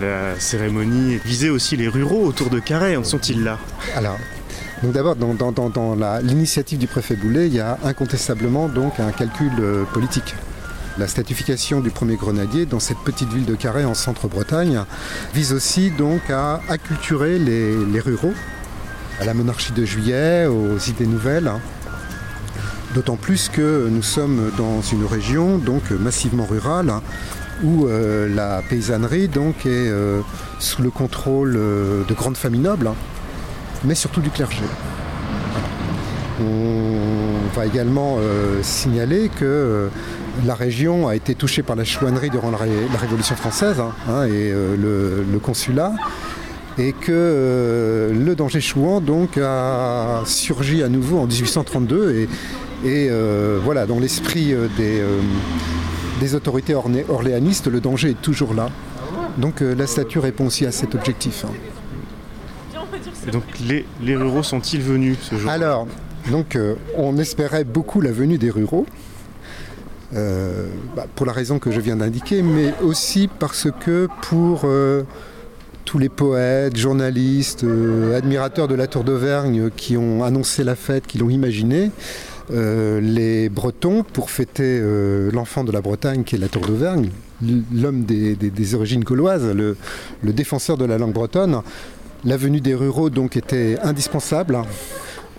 la 0.00 0.38
cérémonie 0.38 1.18
visait 1.24 1.50
aussi 1.50 1.76
les 1.76 1.88
ruraux 1.88 2.24
autour 2.24 2.50
de 2.50 2.58
Carré. 2.58 2.96
En 2.96 3.04
sont-ils 3.04 3.42
là? 3.42 3.58
Alors, 3.96 4.18
donc 4.82 4.92
d'abord, 4.92 5.16
dans, 5.16 5.52
dans 5.52 6.20
l'initiative 6.22 6.78
du 6.78 6.86
préfet 6.86 7.16
Boulet, 7.16 7.46
il 7.46 7.54
y 7.54 7.60
a 7.60 7.78
incontestablement 7.84 8.68
donc 8.68 9.00
un 9.00 9.12
calcul 9.12 9.50
politique. 9.92 10.34
La 10.98 11.06
statification 11.06 11.80
du 11.80 11.90
premier 11.90 12.16
grenadier 12.16 12.66
dans 12.66 12.80
cette 12.80 12.98
petite 12.98 13.32
ville 13.32 13.46
de 13.46 13.54
Carré 13.54 13.84
en 13.84 13.94
centre-Bretagne 13.94 14.84
vise 15.34 15.52
aussi 15.52 15.90
donc 15.90 16.28
à 16.28 16.60
acculturer 16.68 17.38
les, 17.38 18.00
ruraux 18.00 18.34
à 19.20 19.24
la 19.24 19.34
monarchie 19.34 19.72
de 19.72 19.84
juillet, 19.84 20.46
aux 20.46 20.78
idées 20.78 21.06
nouvelles. 21.06 21.52
D'autant 22.94 23.16
plus 23.16 23.48
que 23.48 23.88
nous 23.88 24.02
sommes 24.02 24.50
dans 24.56 24.80
une 24.82 25.04
région 25.04 25.58
donc 25.58 25.90
massivement 25.90 26.46
rurale 26.46 26.92
où 27.62 27.86
euh, 27.86 28.34
la 28.34 28.62
paysannerie 28.62 29.28
donc 29.28 29.66
est 29.66 29.88
euh, 29.88 30.20
sous 30.58 30.82
le 30.82 30.90
contrôle 30.90 31.54
euh, 31.56 32.04
de 32.04 32.14
grandes 32.14 32.36
familles 32.36 32.60
nobles, 32.60 32.90
mais 33.84 33.94
surtout 33.94 34.20
du 34.20 34.30
clergé. 34.30 34.62
On 36.40 37.54
va 37.54 37.66
également 37.66 38.16
signaler 38.62 39.28
que 39.28 39.90
la 40.46 40.54
région 40.54 41.06
a 41.06 41.14
été 41.14 41.34
touchée 41.34 41.62
par 41.62 41.76
la 41.76 41.84
chouannerie 41.84 42.30
durant 42.30 42.50
la, 42.50 42.56
Révolution 42.56 43.36
française 43.36 43.78
hein, 43.78 43.92
hein, 44.08 44.24
et 44.24 44.50
le, 44.50 45.38
consulat 45.42 45.92
et 46.78 46.92
que 46.92 47.10
euh, 47.10 48.12
le 48.12 48.34
danger 48.34 48.60
chouan 48.60 49.00
donc 49.00 49.38
a 49.38 50.22
surgi 50.24 50.82
à 50.82 50.88
nouveau 50.88 51.18
en 51.18 51.26
1832 51.26 52.28
et, 52.84 53.08
euh, 53.10 53.58
voilà 53.62 53.86
dans 53.86 53.98
l'esprit 53.98 54.54
des, 54.76 56.34
autorités 56.34 56.74
orléanistes 56.74 57.66
le 57.66 57.80
danger 57.80 58.10
est 58.10 58.22
toujours 58.22 58.54
là 58.54 58.68
donc 59.38 59.60
la 59.60 59.86
statue 59.86 60.18
répond 60.18 60.46
aussi 60.46 60.66
à 60.66 60.72
cet 60.72 60.94
objectif 60.94 61.44
hein. 61.44 61.52
et 63.26 63.30
donc 63.30 63.44
les, 63.66 63.84
les 64.02 64.16
ruraux 64.16 64.42
sont-ils 64.42 64.82
venus 64.82 65.18
ce 65.22 65.36
jour 65.36 65.50
alors 65.50 65.86
donc 66.30 66.58
on 66.96 67.16
espérait 67.16 67.64
beaucoup 67.64 68.00
la 68.00 68.12
venue 68.12 68.38
des 68.38 68.50
ruraux 68.50 68.86
euh, 70.12 70.66
bah, 70.96 71.06
pour 71.14 71.24
la 71.24 71.32
raison 71.32 71.60
que 71.60 71.70
je 71.70 71.80
viens 71.80 71.96
d'indiquer, 71.96 72.42
mais 72.42 72.74
aussi 72.82 73.28
parce 73.28 73.68
que 73.84 74.08
pour 74.22 74.62
euh, 74.64 75.04
tous 75.90 75.98
les 75.98 76.08
poètes, 76.08 76.76
journalistes, 76.76 77.64
euh, 77.64 78.16
admirateurs 78.16 78.68
de 78.68 78.76
la 78.76 78.86
Tour 78.86 79.02
d'Auvergne 79.02 79.70
qui 79.76 79.96
ont 79.96 80.22
annoncé 80.22 80.62
la 80.62 80.76
fête, 80.76 81.04
qui 81.08 81.18
l'ont 81.18 81.30
imaginée, 81.30 81.90
les 82.52 83.48
Bretons, 83.48 84.04
pour 84.04 84.30
fêter 84.30 84.80
l'enfant 85.32 85.64
de 85.64 85.72
la 85.72 85.80
Bretagne 85.80 86.22
qui 86.24 86.36
est 86.36 86.38
la 86.38 86.48
Tour 86.48 86.62
d'Auvergne, 86.62 87.10
l'homme 87.72 88.04
des, 88.04 88.74
origines 88.74 89.02
gauloises, 89.02 89.52
le, 89.52 89.76
défenseur 90.22 90.76
de 90.76 90.84
la 90.84 90.96
langue 90.96 91.12
bretonne, 91.12 91.62
la 92.24 92.36
venue 92.36 92.60
des 92.60 92.74
ruraux 92.74 93.10
donc 93.10 93.36
était 93.36 93.76
indispensable 93.82 94.62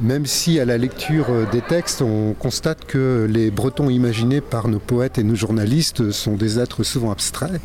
même 0.01 0.25
si 0.25 0.59
à 0.59 0.65
la 0.65 0.77
lecture 0.77 1.27
euh, 1.29 1.45
des 1.51 1.61
textes, 1.61 2.01
on 2.01 2.33
constate 2.33 2.85
que 2.85 3.27
les 3.29 3.51
Bretons 3.51 3.89
imaginés 3.89 4.41
par 4.41 4.67
nos 4.67 4.79
poètes 4.79 5.19
et 5.19 5.23
nos 5.23 5.35
journalistes 5.35 6.11
sont 6.11 6.33
des 6.33 6.59
êtres 6.59 6.83
souvent 6.83 7.11
abstraits. 7.11 7.61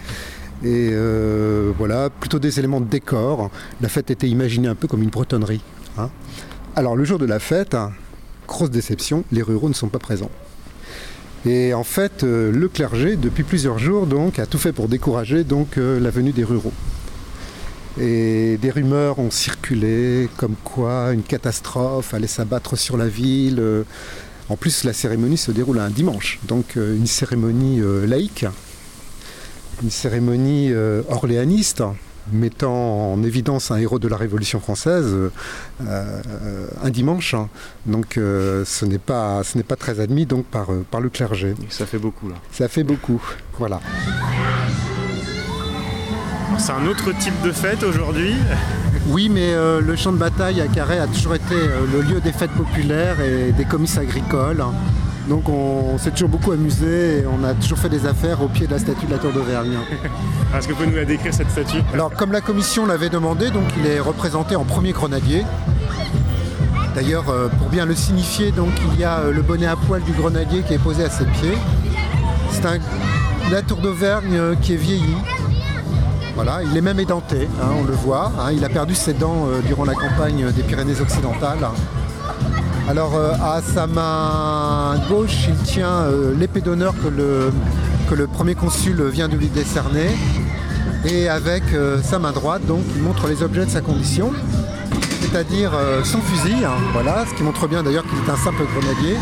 Et 0.62 0.90
euh, 0.92 1.72
voilà, 1.76 2.10
plutôt 2.10 2.38
des 2.38 2.58
éléments 2.58 2.80
de 2.80 2.86
décor. 2.86 3.50
La 3.80 3.88
fête 3.88 4.10
était 4.10 4.28
imaginée 4.28 4.68
un 4.68 4.74
peu 4.74 4.88
comme 4.88 5.02
une 5.02 5.10
bretonnerie. 5.10 5.62
Hein. 5.98 6.10
Alors 6.74 6.96
le 6.96 7.04
jour 7.04 7.18
de 7.18 7.26
la 7.26 7.38
fête, 7.38 7.76
grosse 8.48 8.70
déception, 8.70 9.24
les 9.32 9.42
ruraux 9.42 9.68
ne 9.68 9.74
sont 9.74 9.88
pas 9.88 9.98
présents. 9.98 10.30
Et 11.44 11.74
en 11.74 11.84
fait, 11.84 12.24
euh, 12.24 12.50
le 12.50 12.68
clergé, 12.68 13.16
depuis 13.16 13.44
plusieurs 13.44 13.78
jours, 13.78 14.08
a 14.38 14.46
tout 14.46 14.58
fait 14.58 14.72
pour 14.72 14.88
décourager 14.88 15.44
donc, 15.44 15.76
la 15.76 16.10
venue 16.10 16.32
des 16.32 16.44
ruraux. 16.44 16.72
Et 17.98 18.58
des 18.60 18.70
rumeurs 18.70 19.18
ont 19.18 19.30
circulé 19.30 20.28
comme 20.36 20.54
quoi 20.64 21.12
une 21.12 21.22
catastrophe 21.22 22.12
allait 22.12 22.26
s'abattre 22.26 22.76
sur 22.76 22.96
la 22.96 23.08
ville. 23.08 23.84
En 24.48 24.56
plus, 24.56 24.84
la 24.84 24.92
cérémonie 24.92 25.36
se 25.36 25.50
déroule 25.50 25.80
un 25.80 25.90
dimanche, 25.90 26.38
donc 26.46 26.76
euh, 26.76 26.96
une 26.96 27.06
cérémonie 27.06 27.80
euh, 27.80 28.06
laïque, 28.06 28.46
une 29.82 29.90
cérémonie 29.90 30.68
euh, 30.70 31.02
orléaniste, 31.08 31.82
mettant 32.32 33.12
en 33.12 33.22
évidence 33.22 33.70
un 33.70 33.76
héros 33.76 33.98
de 33.98 34.08
la 34.08 34.16
Révolution 34.16 34.58
française 34.58 35.14
un 35.80 36.90
dimanche. 36.90 37.36
Donc 37.86 38.14
ce 38.16 38.84
n'est 38.84 38.98
pas, 38.98 39.42
pas 39.68 39.76
très 39.76 40.00
admis 40.00 40.26
donc, 40.26 40.44
par, 40.46 40.66
par 40.90 41.00
le 41.00 41.08
clergé. 41.08 41.54
Ça 41.68 41.86
fait 41.86 41.98
beaucoup 41.98 42.28
là. 42.28 42.34
Ça 42.50 42.66
fait 42.66 42.82
beaucoup, 42.82 43.22
voilà. 43.58 43.80
C'est 46.58 46.72
un 46.72 46.86
autre 46.86 47.12
type 47.18 47.40
de 47.42 47.52
fête 47.52 47.82
aujourd'hui 47.82 48.34
Oui, 49.08 49.28
mais 49.28 49.52
euh, 49.52 49.80
le 49.80 49.94
champ 49.94 50.10
de 50.10 50.16
bataille 50.16 50.60
à 50.60 50.66
Carré 50.66 50.98
a 50.98 51.06
toujours 51.06 51.34
été 51.34 51.54
euh, 51.54 51.86
le 51.92 52.00
lieu 52.02 52.20
des 52.20 52.32
fêtes 52.32 52.50
populaires 52.52 53.20
et 53.20 53.52
des 53.52 53.64
comices 53.64 53.98
agricoles. 53.98 54.64
Donc 55.28 55.48
on, 55.48 55.98
s'est 55.98 56.10
toujours 56.10 56.28
beaucoup 56.28 56.52
amusé 56.52 57.20
et 57.20 57.24
on 57.26 57.42
a 57.44 57.54
toujours 57.54 57.78
fait 57.78 57.88
des 57.88 58.06
affaires 58.06 58.42
au 58.42 58.48
pied 58.48 58.66
de 58.66 58.72
la 58.72 58.78
statue 58.78 59.06
de 59.06 59.10
la 59.10 59.18
Tour 59.18 59.32
d'Auvergne. 59.32 59.76
Est-ce 60.56 60.68
que 60.68 60.72
vous 60.72 60.78
pouvez 60.78 60.90
nous 60.90 60.96
la 60.96 61.04
décrire 61.04 61.34
cette 61.34 61.50
statue? 61.50 61.82
Alors 61.92 62.12
comme 62.12 62.32
la 62.32 62.40
commission 62.40 62.86
l'avait 62.86 63.08
demandé, 63.08 63.50
donc 63.50 63.64
il 63.78 63.86
est 63.86 64.00
représenté 64.00 64.56
en 64.56 64.64
premier 64.64 64.92
grenadier. 64.92 65.44
D'ailleurs, 66.94 67.28
euh, 67.28 67.48
pour 67.48 67.68
bien 67.68 67.84
le 67.84 67.94
signifier, 67.94 68.52
donc 68.52 68.70
il 68.92 69.00
y 69.00 69.04
a 69.04 69.30
le 69.30 69.42
bonnet 69.42 69.66
à 69.66 69.76
poil 69.76 70.02
du 70.02 70.12
grenadier 70.12 70.62
qui 70.62 70.74
est 70.74 70.78
posé 70.78 71.04
à 71.04 71.10
ses 71.10 71.26
pieds. 71.26 71.58
C'est 72.50 72.62
la 73.50 73.62
Tour 73.62 73.78
d'Auvergne 73.78 74.56
qui 74.62 74.72
est 74.72 74.76
vieillie, 74.76 75.16
voilà, 76.36 76.62
il 76.62 76.76
est 76.76 76.82
même 76.82 77.00
édenté, 77.00 77.48
hein, 77.62 77.68
on 77.80 77.84
le 77.84 77.94
voit. 77.94 78.30
Hein. 78.38 78.52
il 78.52 78.62
a 78.62 78.68
perdu 78.68 78.94
ses 78.94 79.14
dents 79.14 79.46
euh, 79.48 79.62
durant 79.62 79.86
la 79.86 79.94
campagne 79.94 80.52
des 80.52 80.62
Pyrénées 80.62 81.00
occidentales. 81.00 81.66
Alors 82.88 83.16
euh, 83.16 83.33
à 83.42 83.61
sa 83.62 83.88
main 83.88 84.94
gauche, 85.09 85.49
il 85.49 85.57
tient 85.64 85.88
euh, 85.88 86.33
l'épée 86.38 86.61
d'honneur 86.61 86.94
que 87.03 87.09
le, 88.14 88.27
premier 88.29 88.55
consul 88.55 89.03
vient 89.09 89.29
de 89.29 89.37
lui 89.37 89.49
décerner. 89.49 90.09
Et 91.05 91.29
avec 91.29 91.62
sa 92.03 92.18
main 92.18 92.33
droite, 92.33 92.66
donc, 92.66 92.83
il 92.96 93.03
montre 93.03 93.29
les 93.29 93.42
objets 93.42 93.64
de 93.64 93.70
sa 93.70 93.81
condition, 93.81 94.33
c'est-à-dire 95.20 95.70
son 96.03 96.20
fusil, 96.20 96.64
hein, 96.64 96.72
voilà, 96.92 97.25
ce 97.29 97.35
qui 97.35 97.44
montre 97.44 97.68
bien 97.68 97.85
d'ailleurs 97.85 98.05
qu'il 98.05 98.18
est 98.18 98.31
un 98.31 98.37
simple 98.37 98.64
grenadier, 98.75 99.16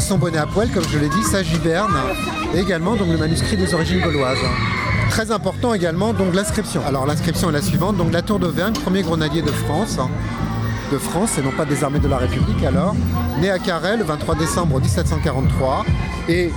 son 0.00 0.18
bonnet 0.18 0.36
à 0.36 0.44
poil, 0.44 0.68
comme 0.68 0.84
je 0.90 0.98
l'ai 0.98 1.08
dit, 1.08 1.22
sa 1.22 1.42
giberne, 1.42 1.96
et 2.54 2.58
également 2.58 2.94
donc, 2.94 3.08
le 3.08 3.16
manuscrit 3.16 3.56
des 3.56 3.72
origines 3.72 4.02
gauloises. 4.02 4.36
Très 5.08 5.30
important 5.30 5.72
également, 5.72 6.12
donc 6.12 6.34
l'inscription. 6.34 6.82
Alors 6.86 7.06
l'inscription 7.06 7.48
est 7.48 7.54
la 7.54 7.62
suivante, 7.62 7.96
donc 7.96 8.12
la 8.12 8.20
Tour 8.20 8.38
d'Auvergne, 8.38 8.74
premier 8.74 9.02
grenadier 9.02 9.40
de 9.40 9.52
France, 9.52 9.96
hein, 9.98 10.10
de 10.90 10.98
France 10.98 11.38
et 11.38 11.42
non 11.42 11.50
pas 11.50 11.64
des 11.64 11.84
armées 11.84 11.98
de 11.98 12.08
la 12.08 12.18
République 12.18 12.62
alors, 12.64 12.94
né 13.40 13.50
à 13.50 13.58
Carrel 13.58 13.98
le 13.98 14.04
23 14.04 14.34
décembre 14.36 14.80
1743 14.80 15.84
et 16.28 16.50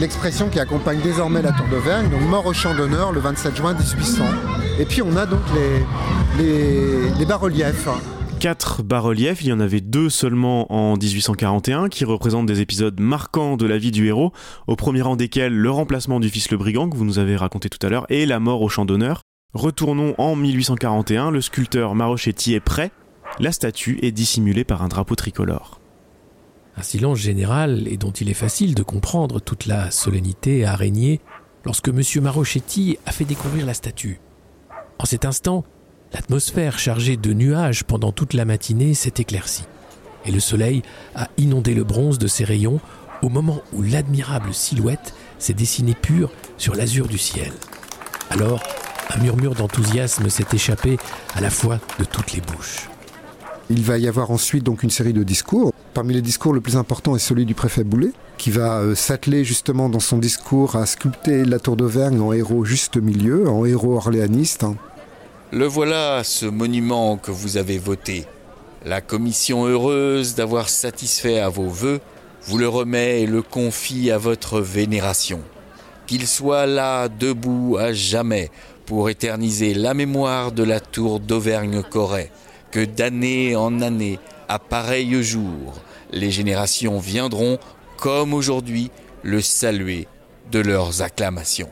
l'expression 0.00 0.48
qui 0.48 0.58
accompagne 0.58 1.00
désormais 1.00 1.42
la 1.42 1.52
Tour 1.52 1.66
d'Auvergne, 1.70 2.08
donc 2.10 2.22
mort 2.22 2.46
au 2.46 2.52
champ 2.52 2.74
d'honneur 2.74 3.12
le 3.12 3.20
27 3.20 3.56
juin 3.56 3.74
1800. 3.74 4.24
Et 4.78 4.84
puis 4.84 5.02
on 5.02 5.16
a 5.16 5.26
donc 5.26 5.40
les, 5.54 6.42
les, 6.42 7.10
les 7.18 7.26
bas-reliefs. 7.26 7.88
Quatre 8.40 8.82
bas-reliefs, 8.82 9.42
il 9.42 9.48
y 9.48 9.52
en 9.52 9.60
avait 9.60 9.80
deux 9.80 10.10
seulement 10.10 10.72
en 10.72 10.96
1841 10.96 11.88
qui 11.88 12.04
représentent 12.04 12.46
des 12.46 12.60
épisodes 12.60 12.98
marquants 12.98 13.56
de 13.56 13.66
la 13.66 13.78
vie 13.78 13.92
du 13.92 14.08
héros, 14.08 14.32
au 14.66 14.74
premier 14.74 15.02
rang 15.02 15.14
desquels 15.14 15.54
le 15.54 15.70
remplacement 15.70 16.18
du 16.18 16.28
fils 16.28 16.50
le 16.50 16.56
brigand 16.56 16.90
que 16.90 16.96
vous 16.96 17.04
nous 17.04 17.20
avez 17.20 17.36
raconté 17.36 17.68
tout 17.68 17.84
à 17.86 17.88
l'heure 17.88 18.06
et 18.08 18.26
la 18.26 18.40
mort 18.40 18.62
au 18.62 18.68
champ 18.68 18.84
d'honneur. 18.84 19.22
Retournons 19.54 20.14
en 20.18 20.34
1841, 20.34 21.30
le 21.30 21.40
sculpteur 21.42 21.94
Marochetti 21.94 22.54
est 22.54 22.60
prêt, 22.60 22.90
la 23.38 23.52
statue 23.52 23.98
est 24.02 24.12
dissimulée 24.12 24.64
par 24.64 24.82
un 24.82 24.88
drapeau 24.88 25.14
tricolore. 25.14 25.80
Un 26.76 26.82
silence 26.82 27.18
général 27.18 27.86
et 27.86 27.96
dont 27.96 28.10
il 28.10 28.30
est 28.30 28.34
facile 28.34 28.74
de 28.74 28.82
comprendre 28.82 29.40
toute 29.40 29.66
la 29.66 29.90
solennité 29.90 30.64
a 30.64 30.74
régné 30.74 31.20
lorsque 31.64 31.88
M. 31.88 32.02
Marochetti 32.22 32.98
a 33.06 33.12
fait 33.12 33.24
découvrir 33.24 33.66
la 33.66 33.74
statue. 33.74 34.20
En 34.98 35.04
cet 35.04 35.24
instant, 35.24 35.64
L'atmosphère 36.12 36.78
chargée 36.78 37.16
de 37.16 37.32
nuages 37.32 37.84
pendant 37.84 38.12
toute 38.12 38.34
la 38.34 38.44
matinée 38.44 38.92
s'est 38.92 39.14
éclaircie, 39.16 39.64
et 40.26 40.30
le 40.30 40.40
soleil 40.40 40.82
a 41.14 41.28
inondé 41.38 41.74
le 41.74 41.84
bronze 41.84 42.18
de 42.18 42.26
ses 42.26 42.44
rayons 42.44 42.80
au 43.22 43.30
moment 43.30 43.62
où 43.72 43.82
l'admirable 43.82 44.52
silhouette 44.52 45.14
s'est 45.38 45.54
dessinée 45.54 45.94
pure 45.94 46.30
sur 46.58 46.74
l'azur 46.74 47.08
du 47.08 47.18
ciel. 47.18 47.52
Alors, 48.30 48.62
Un 49.14 49.18
murmure 49.18 49.54
d'enthousiasme 49.54 50.30
s'est 50.30 50.46
échappé 50.54 50.96
à 51.34 51.42
la 51.42 51.50
fois 51.50 51.80
de 51.98 52.04
toutes 52.04 52.32
les 52.32 52.40
bouches. 52.40 52.88
Il 53.70 53.82
va 53.82 53.98
y 53.98 54.08
avoir 54.08 54.30
ensuite 54.30 54.64
donc 54.64 54.82
une 54.82 54.90
série 54.90 55.12
de 55.12 55.22
discours. 55.22 55.72
Parmi 55.94 56.14
les 56.14 56.22
discours, 56.22 56.52
le 56.52 56.60
plus 56.60 56.76
important 56.76 57.16
est 57.16 57.20
celui 57.20 57.44
du 57.44 57.54
préfet 57.54 57.84
Boulet, 57.84 58.12
qui 58.38 58.50
va 58.50 58.78
euh, 58.78 58.94
s'atteler 58.94 59.44
justement 59.44 59.88
dans 59.88 60.00
son 60.00 60.18
discours 60.18 60.76
à 60.76 60.86
sculpter 60.86 61.44
la 61.44 61.58
tour 61.58 61.76
d'Auvergne 61.76 62.20
en 62.20 62.32
héros 62.32 62.64
juste 62.64 62.96
milieu, 62.96 63.48
en 63.48 63.64
héros 63.64 63.96
orléaniste. 63.96 64.64
Le 65.50 65.66
voilà, 65.66 66.22
ce 66.24 66.46
monument 66.46 67.16
que 67.18 67.30
vous 67.30 67.56
avez 67.56 67.78
voté. 67.78 68.26
La 68.84 69.00
commission 69.00 69.66
heureuse 69.66 70.34
d'avoir 70.34 70.68
satisfait 70.68 71.38
à 71.38 71.48
vos 71.48 71.68
vœux 71.68 72.00
vous 72.44 72.58
le 72.58 72.68
remet 72.68 73.22
et 73.22 73.26
le 73.26 73.42
confie 73.42 74.10
à 74.10 74.18
votre 74.18 74.60
vénération. 74.60 75.40
Qu'il 76.06 76.26
soit 76.26 76.66
là, 76.66 77.08
debout 77.08 77.76
à 77.78 77.92
jamais, 77.92 78.50
pour 78.86 79.08
éterniser 79.08 79.74
la 79.74 79.94
mémoire 79.94 80.50
de 80.50 80.64
la 80.64 80.80
tour 80.80 81.20
d'Auvergne-Corée, 81.20 82.30
que 82.72 82.84
d'année 82.84 83.54
en 83.54 83.80
année, 83.80 84.18
à 84.48 84.58
pareil 84.58 85.22
jour, 85.22 85.74
les 86.10 86.30
générations 86.30 86.98
viendront, 86.98 87.58
comme 87.98 88.34
aujourd'hui, 88.34 88.90
le 89.22 89.40
saluer 89.40 90.08
de 90.50 90.58
leurs 90.58 91.02
acclamations. 91.02 91.68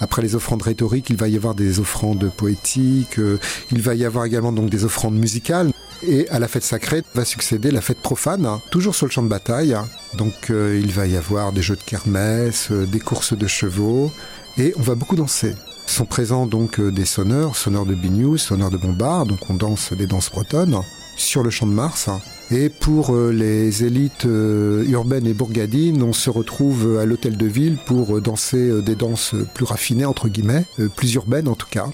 Après 0.00 0.22
les 0.22 0.36
offrandes 0.36 0.62
rhétoriques, 0.62 1.10
il 1.10 1.16
va 1.16 1.28
y 1.28 1.36
avoir 1.36 1.54
des 1.54 1.80
offrandes 1.80 2.30
poétiques, 2.36 3.18
euh, 3.18 3.38
il 3.72 3.82
va 3.82 3.94
y 3.96 4.04
avoir 4.04 4.24
également 4.24 4.52
des 4.52 4.84
offrandes 4.84 5.16
musicales. 5.16 5.72
Et 6.06 6.28
à 6.28 6.38
la 6.38 6.46
fête 6.46 6.62
sacrée 6.62 7.02
va 7.14 7.24
succéder 7.24 7.72
la 7.72 7.80
fête 7.80 8.00
profane, 8.00 8.46
hein, 8.46 8.62
toujours 8.70 8.94
sur 8.94 9.06
le 9.06 9.10
champ 9.10 9.24
de 9.24 9.28
bataille. 9.28 9.76
Donc 10.16 10.50
euh, 10.50 10.80
il 10.80 10.92
va 10.92 11.08
y 11.08 11.16
avoir 11.16 11.52
des 11.52 11.62
jeux 11.62 11.74
de 11.74 11.82
kermesse, 11.82 12.70
euh, 12.70 12.86
des 12.86 13.00
courses 13.00 13.36
de 13.36 13.46
chevaux, 13.48 14.12
et 14.56 14.72
on 14.78 14.82
va 14.82 14.94
beaucoup 14.94 15.16
danser. 15.16 15.54
Sont 15.88 16.04
présents 16.04 16.46
donc 16.46 16.80
des 16.80 17.06
sonneurs, 17.06 17.56
sonneurs 17.56 17.86
de 17.86 17.94
biniou, 17.94 18.36
sonneurs 18.36 18.70
de 18.70 18.76
bombard, 18.76 19.24
donc 19.24 19.48
on 19.48 19.54
danse 19.54 19.94
des 19.94 20.06
danses 20.06 20.30
bretonnes 20.30 20.76
sur 21.16 21.42
le 21.42 21.48
champ 21.48 21.66
de 21.66 21.72
Mars. 21.72 22.10
Et 22.50 22.68
pour 22.68 23.14
euh, 23.14 23.32
les 23.32 23.84
élites 23.84 24.26
euh, 24.26 24.84
urbaines 24.86 25.26
et 25.26 25.32
bourgadines, 25.32 26.02
on 26.02 26.12
se 26.12 26.28
retrouve 26.28 26.98
à 26.98 27.06
l'hôtel 27.06 27.38
de 27.38 27.46
ville 27.46 27.78
pour 27.86 28.18
euh, 28.18 28.20
danser 28.20 28.82
des 28.82 28.94
danses 28.96 29.34
plus 29.54 29.64
raffinées, 29.64 30.04
entre 30.04 30.28
guillemets, 30.28 30.66
plus 30.94 31.14
urbaines 31.14 31.48
en 31.48 31.54
tout 31.54 31.66
cas. 31.70 31.86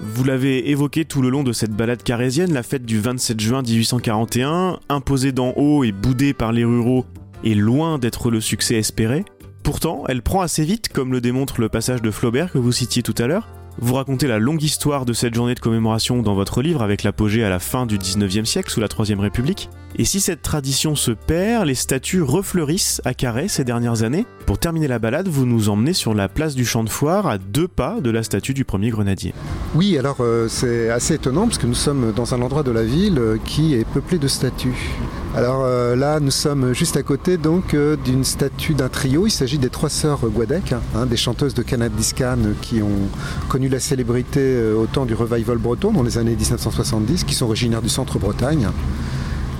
Vous 0.00 0.24
l'avez 0.24 0.70
évoqué 0.70 1.04
tout 1.04 1.20
le 1.20 1.28
long 1.28 1.42
de 1.42 1.52
cette 1.52 1.72
balade 1.72 2.02
carésienne, 2.02 2.54
la 2.54 2.62
fête 2.62 2.86
du 2.86 3.00
27 3.00 3.38
juin 3.38 3.60
1841, 3.62 4.80
imposée 4.88 5.32
d'en 5.32 5.52
haut 5.56 5.84
et 5.84 5.92
boudée 5.92 6.32
par 6.32 6.52
les 6.52 6.64
ruraux, 6.64 7.04
est 7.44 7.54
loin 7.54 7.98
d'être 7.98 8.30
le 8.30 8.40
succès 8.40 8.76
espéré. 8.76 9.26
Pourtant, 9.62 10.04
elle 10.08 10.22
prend 10.22 10.40
assez 10.40 10.64
vite, 10.64 10.88
comme 10.88 11.12
le 11.12 11.20
démontre 11.20 11.60
le 11.60 11.68
passage 11.68 12.02
de 12.02 12.10
Flaubert 12.10 12.52
que 12.52 12.58
vous 12.58 12.72
citiez 12.72 13.02
tout 13.02 13.14
à 13.18 13.26
l'heure, 13.26 13.48
vous 13.78 13.94
racontez 13.94 14.26
la 14.26 14.38
longue 14.38 14.62
histoire 14.62 15.04
de 15.04 15.12
cette 15.12 15.34
journée 15.34 15.54
de 15.54 15.60
commémoration 15.60 16.22
dans 16.22 16.34
votre 16.34 16.62
livre 16.62 16.82
avec 16.82 17.02
l'apogée 17.02 17.44
à 17.44 17.50
la 17.50 17.58
fin 17.58 17.86
du 17.86 17.98
19e 17.98 18.44
siècle 18.44 18.70
sous 18.70 18.80
la 18.80 18.88
Troisième 18.88 19.20
République. 19.20 19.70
Et 19.96 20.04
si 20.04 20.20
cette 20.20 20.42
tradition 20.42 20.94
se 20.94 21.10
perd, 21.10 21.66
les 21.66 21.74
statues 21.74 22.22
refleurissent 22.22 23.02
à 23.04 23.12
Carré 23.12 23.48
ces 23.48 23.64
dernières 23.64 24.02
années. 24.02 24.24
Pour 24.46 24.58
terminer 24.58 24.88
la 24.88 24.98
balade, 24.98 25.28
vous 25.28 25.46
nous 25.46 25.68
emmenez 25.68 25.92
sur 25.92 26.14
la 26.14 26.28
place 26.28 26.54
du 26.54 26.64
champ 26.64 26.84
de 26.84 26.88
foire 26.88 27.26
à 27.26 27.38
deux 27.38 27.68
pas 27.68 28.00
de 28.00 28.10
la 28.10 28.22
statue 28.22 28.54
du 28.54 28.64
premier 28.64 28.90
grenadier. 28.90 29.34
Oui, 29.74 29.98
alors 29.98 30.18
euh, 30.20 30.48
c'est 30.48 30.90
assez 30.90 31.14
étonnant 31.14 31.46
parce 31.46 31.58
que 31.58 31.66
nous 31.66 31.74
sommes 31.74 32.12
dans 32.14 32.34
un 32.34 32.42
endroit 32.42 32.62
de 32.62 32.70
la 32.70 32.84
ville 32.84 33.18
euh, 33.18 33.36
qui 33.44 33.74
est 33.74 33.84
peuplé 33.84 34.18
de 34.18 34.28
statues. 34.28 34.90
Alors 35.34 35.62
euh, 35.64 35.94
là, 35.96 36.18
nous 36.18 36.30
sommes 36.30 36.72
juste 36.72 36.96
à 36.96 37.02
côté 37.02 37.36
donc 37.36 37.76
d'une 38.04 38.24
statue 38.24 38.74
d'un 38.74 38.88
trio. 38.88 39.26
Il 39.26 39.30
s'agit 39.30 39.58
des 39.58 39.70
trois 39.70 39.90
sœurs 39.90 40.20
Guadec, 40.20 40.72
hein, 40.72 41.06
des 41.06 41.16
chanteuses 41.16 41.54
de 41.54 41.62
Canadiscan 41.62 42.38
qui 42.62 42.82
ont 42.82 43.08
connu 43.48 43.68
la 43.68 43.80
célébrité 43.80 44.72
au 44.72 44.86
temps 44.86 45.06
du 45.06 45.14
revival 45.14 45.58
breton 45.58 45.92
dans 45.92 46.02
les 46.02 46.18
années 46.18 46.34
1970, 46.34 47.24
qui 47.24 47.34
sont 47.34 47.46
originaires 47.46 47.82
du 47.82 47.88
centre-Bretagne. 47.88 48.66
Bah, 48.66 48.72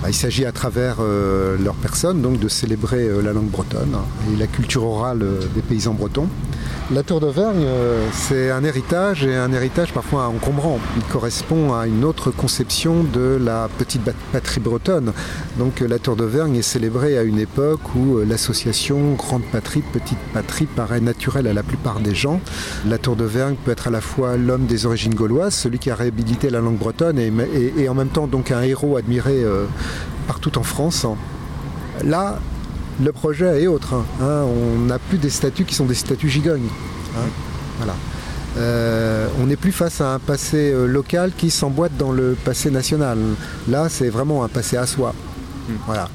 il 0.08 0.14
s'agit 0.14 0.46
à 0.46 0.52
travers 0.52 0.96
euh, 1.00 1.56
leur 1.62 1.74
personne 1.74 2.22
donc 2.22 2.38
de 2.38 2.48
célébrer 2.48 3.06
euh, 3.06 3.20
la 3.20 3.32
langue 3.32 3.50
bretonne 3.50 3.96
et 4.32 4.36
la 4.36 4.46
culture 4.46 4.84
orale 4.84 5.22
euh, 5.22 5.40
des 5.54 5.60
paysans 5.60 5.94
bretons. 5.94 6.28
La 6.92 7.04
Tour 7.04 7.20
d'Auvergne, 7.20 7.64
c'est 8.12 8.50
un 8.50 8.64
héritage 8.64 9.24
et 9.24 9.36
un 9.36 9.52
héritage 9.52 9.92
parfois 9.92 10.26
encombrant. 10.26 10.80
Il 10.96 11.04
correspond 11.04 11.72
à 11.72 11.86
une 11.86 12.04
autre 12.04 12.32
conception 12.32 13.04
de 13.04 13.38
la 13.40 13.68
petite 13.78 14.02
patrie 14.32 14.58
bretonne. 14.58 15.12
Donc 15.56 15.80
la 15.80 16.00
Tour 16.00 16.16
d'Auvergne 16.16 16.56
est 16.56 16.62
célébrée 16.62 17.16
à 17.16 17.22
une 17.22 17.38
époque 17.38 17.94
où 17.94 18.18
l'association 18.28 19.14
grande 19.14 19.44
patrie, 19.52 19.82
petite 19.92 20.18
patrie 20.34 20.66
paraît 20.66 21.00
naturelle 21.00 21.46
à 21.46 21.52
la 21.52 21.62
plupart 21.62 22.00
des 22.00 22.14
gens. 22.14 22.40
La 22.88 22.98
Tour 22.98 23.14
d'Auvergne 23.14 23.54
peut 23.64 23.70
être 23.70 23.86
à 23.86 23.90
la 23.90 24.00
fois 24.00 24.36
l'homme 24.36 24.66
des 24.66 24.84
origines 24.84 25.14
gauloises, 25.14 25.54
celui 25.54 25.78
qui 25.78 25.90
a 25.92 25.94
réhabilité 25.94 26.50
la 26.50 26.58
langue 26.58 26.78
bretonne 26.78 27.20
et, 27.20 27.88
en 27.88 27.94
même 27.94 28.08
temps 28.08 28.26
donc 28.26 28.50
un 28.50 28.62
héros 28.62 28.96
admiré 28.96 29.44
partout 30.30 30.58
en 30.58 30.62
France. 30.62 31.06
Là, 32.04 32.38
le 33.02 33.10
projet 33.10 33.64
est 33.64 33.66
autre. 33.66 33.94
Hein. 33.94 34.04
Hein, 34.22 34.44
on 34.44 34.78
n'a 34.78 35.00
plus 35.00 35.18
des 35.18 35.28
statuts 35.28 35.64
qui 35.64 35.74
sont 35.74 35.86
des 35.86 35.96
statuts 35.96 36.28
gigognes. 36.28 36.68
Hein. 37.16 37.28
Voilà. 37.78 37.96
Euh, 38.56 39.26
on 39.40 39.46
n'est 39.46 39.56
plus 39.56 39.72
face 39.72 40.00
à 40.00 40.14
un 40.14 40.20
passé 40.20 40.70
euh, 40.70 40.86
local 40.86 41.32
qui 41.36 41.50
s'emboîte 41.50 41.96
dans 41.98 42.12
le 42.12 42.36
passé 42.44 42.70
national. 42.70 43.18
Là, 43.68 43.88
c'est 43.88 44.08
vraiment 44.08 44.44
un 44.44 44.48
passé 44.48 44.76
à 44.76 44.86
soi. 44.86 45.16
Hmm. 45.68 45.72
Voilà. 45.86 46.08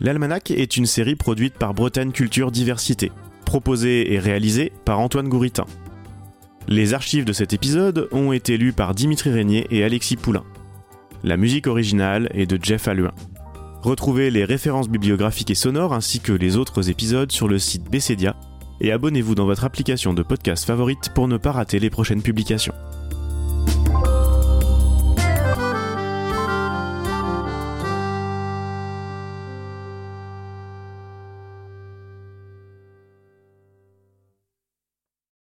L'Almanach 0.00 0.50
est 0.50 0.76
une 0.76 0.86
série 0.86 1.14
produite 1.14 1.54
par 1.54 1.74
Bretagne 1.74 2.10
Culture 2.10 2.50
Diversité, 2.50 3.12
proposée 3.44 4.14
et 4.14 4.18
réalisée 4.18 4.72
par 4.84 4.98
Antoine 4.98 5.28
Gouritin. 5.28 5.66
Les 6.68 6.94
archives 6.94 7.24
de 7.24 7.32
cet 7.32 7.52
épisode 7.52 8.08
ont 8.12 8.32
été 8.32 8.56
lues 8.56 8.72
par 8.72 8.94
Dimitri 8.94 9.30
Régnier 9.30 9.66
et 9.70 9.82
Alexis 9.84 10.16
Poulain. 10.16 10.44
La 11.24 11.36
musique 11.36 11.66
originale 11.66 12.28
est 12.34 12.46
de 12.46 12.58
Jeff 12.62 12.88
Alluin. 12.88 13.12
Retrouvez 13.82 14.30
les 14.30 14.44
références 14.44 14.88
bibliographiques 14.88 15.50
et 15.50 15.56
sonores 15.56 15.92
ainsi 15.92 16.20
que 16.20 16.32
les 16.32 16.56
autres 16.56 16.88
épisodes 16.88 17.32
sur 17.32 17.48
le 17.48 17.58
site 17.58 17.90
Bessedia 17.90 18.36
et 18.80 18.92
abonnez-vous 18.92 19.34
dans 19.34 19.46
votre 19.46 19.64
application 19.64 20.14
de 20.14 20.22
podcast 20.22 20.64
favorite 20.64 21.10
pour 21.14 21.28
ne 21.28 21.36
pas 21.36 21.52
rater 21.52 21.78
les 21.78 21.90
prochaines 21.90 22.22
publications. 22.22 22.74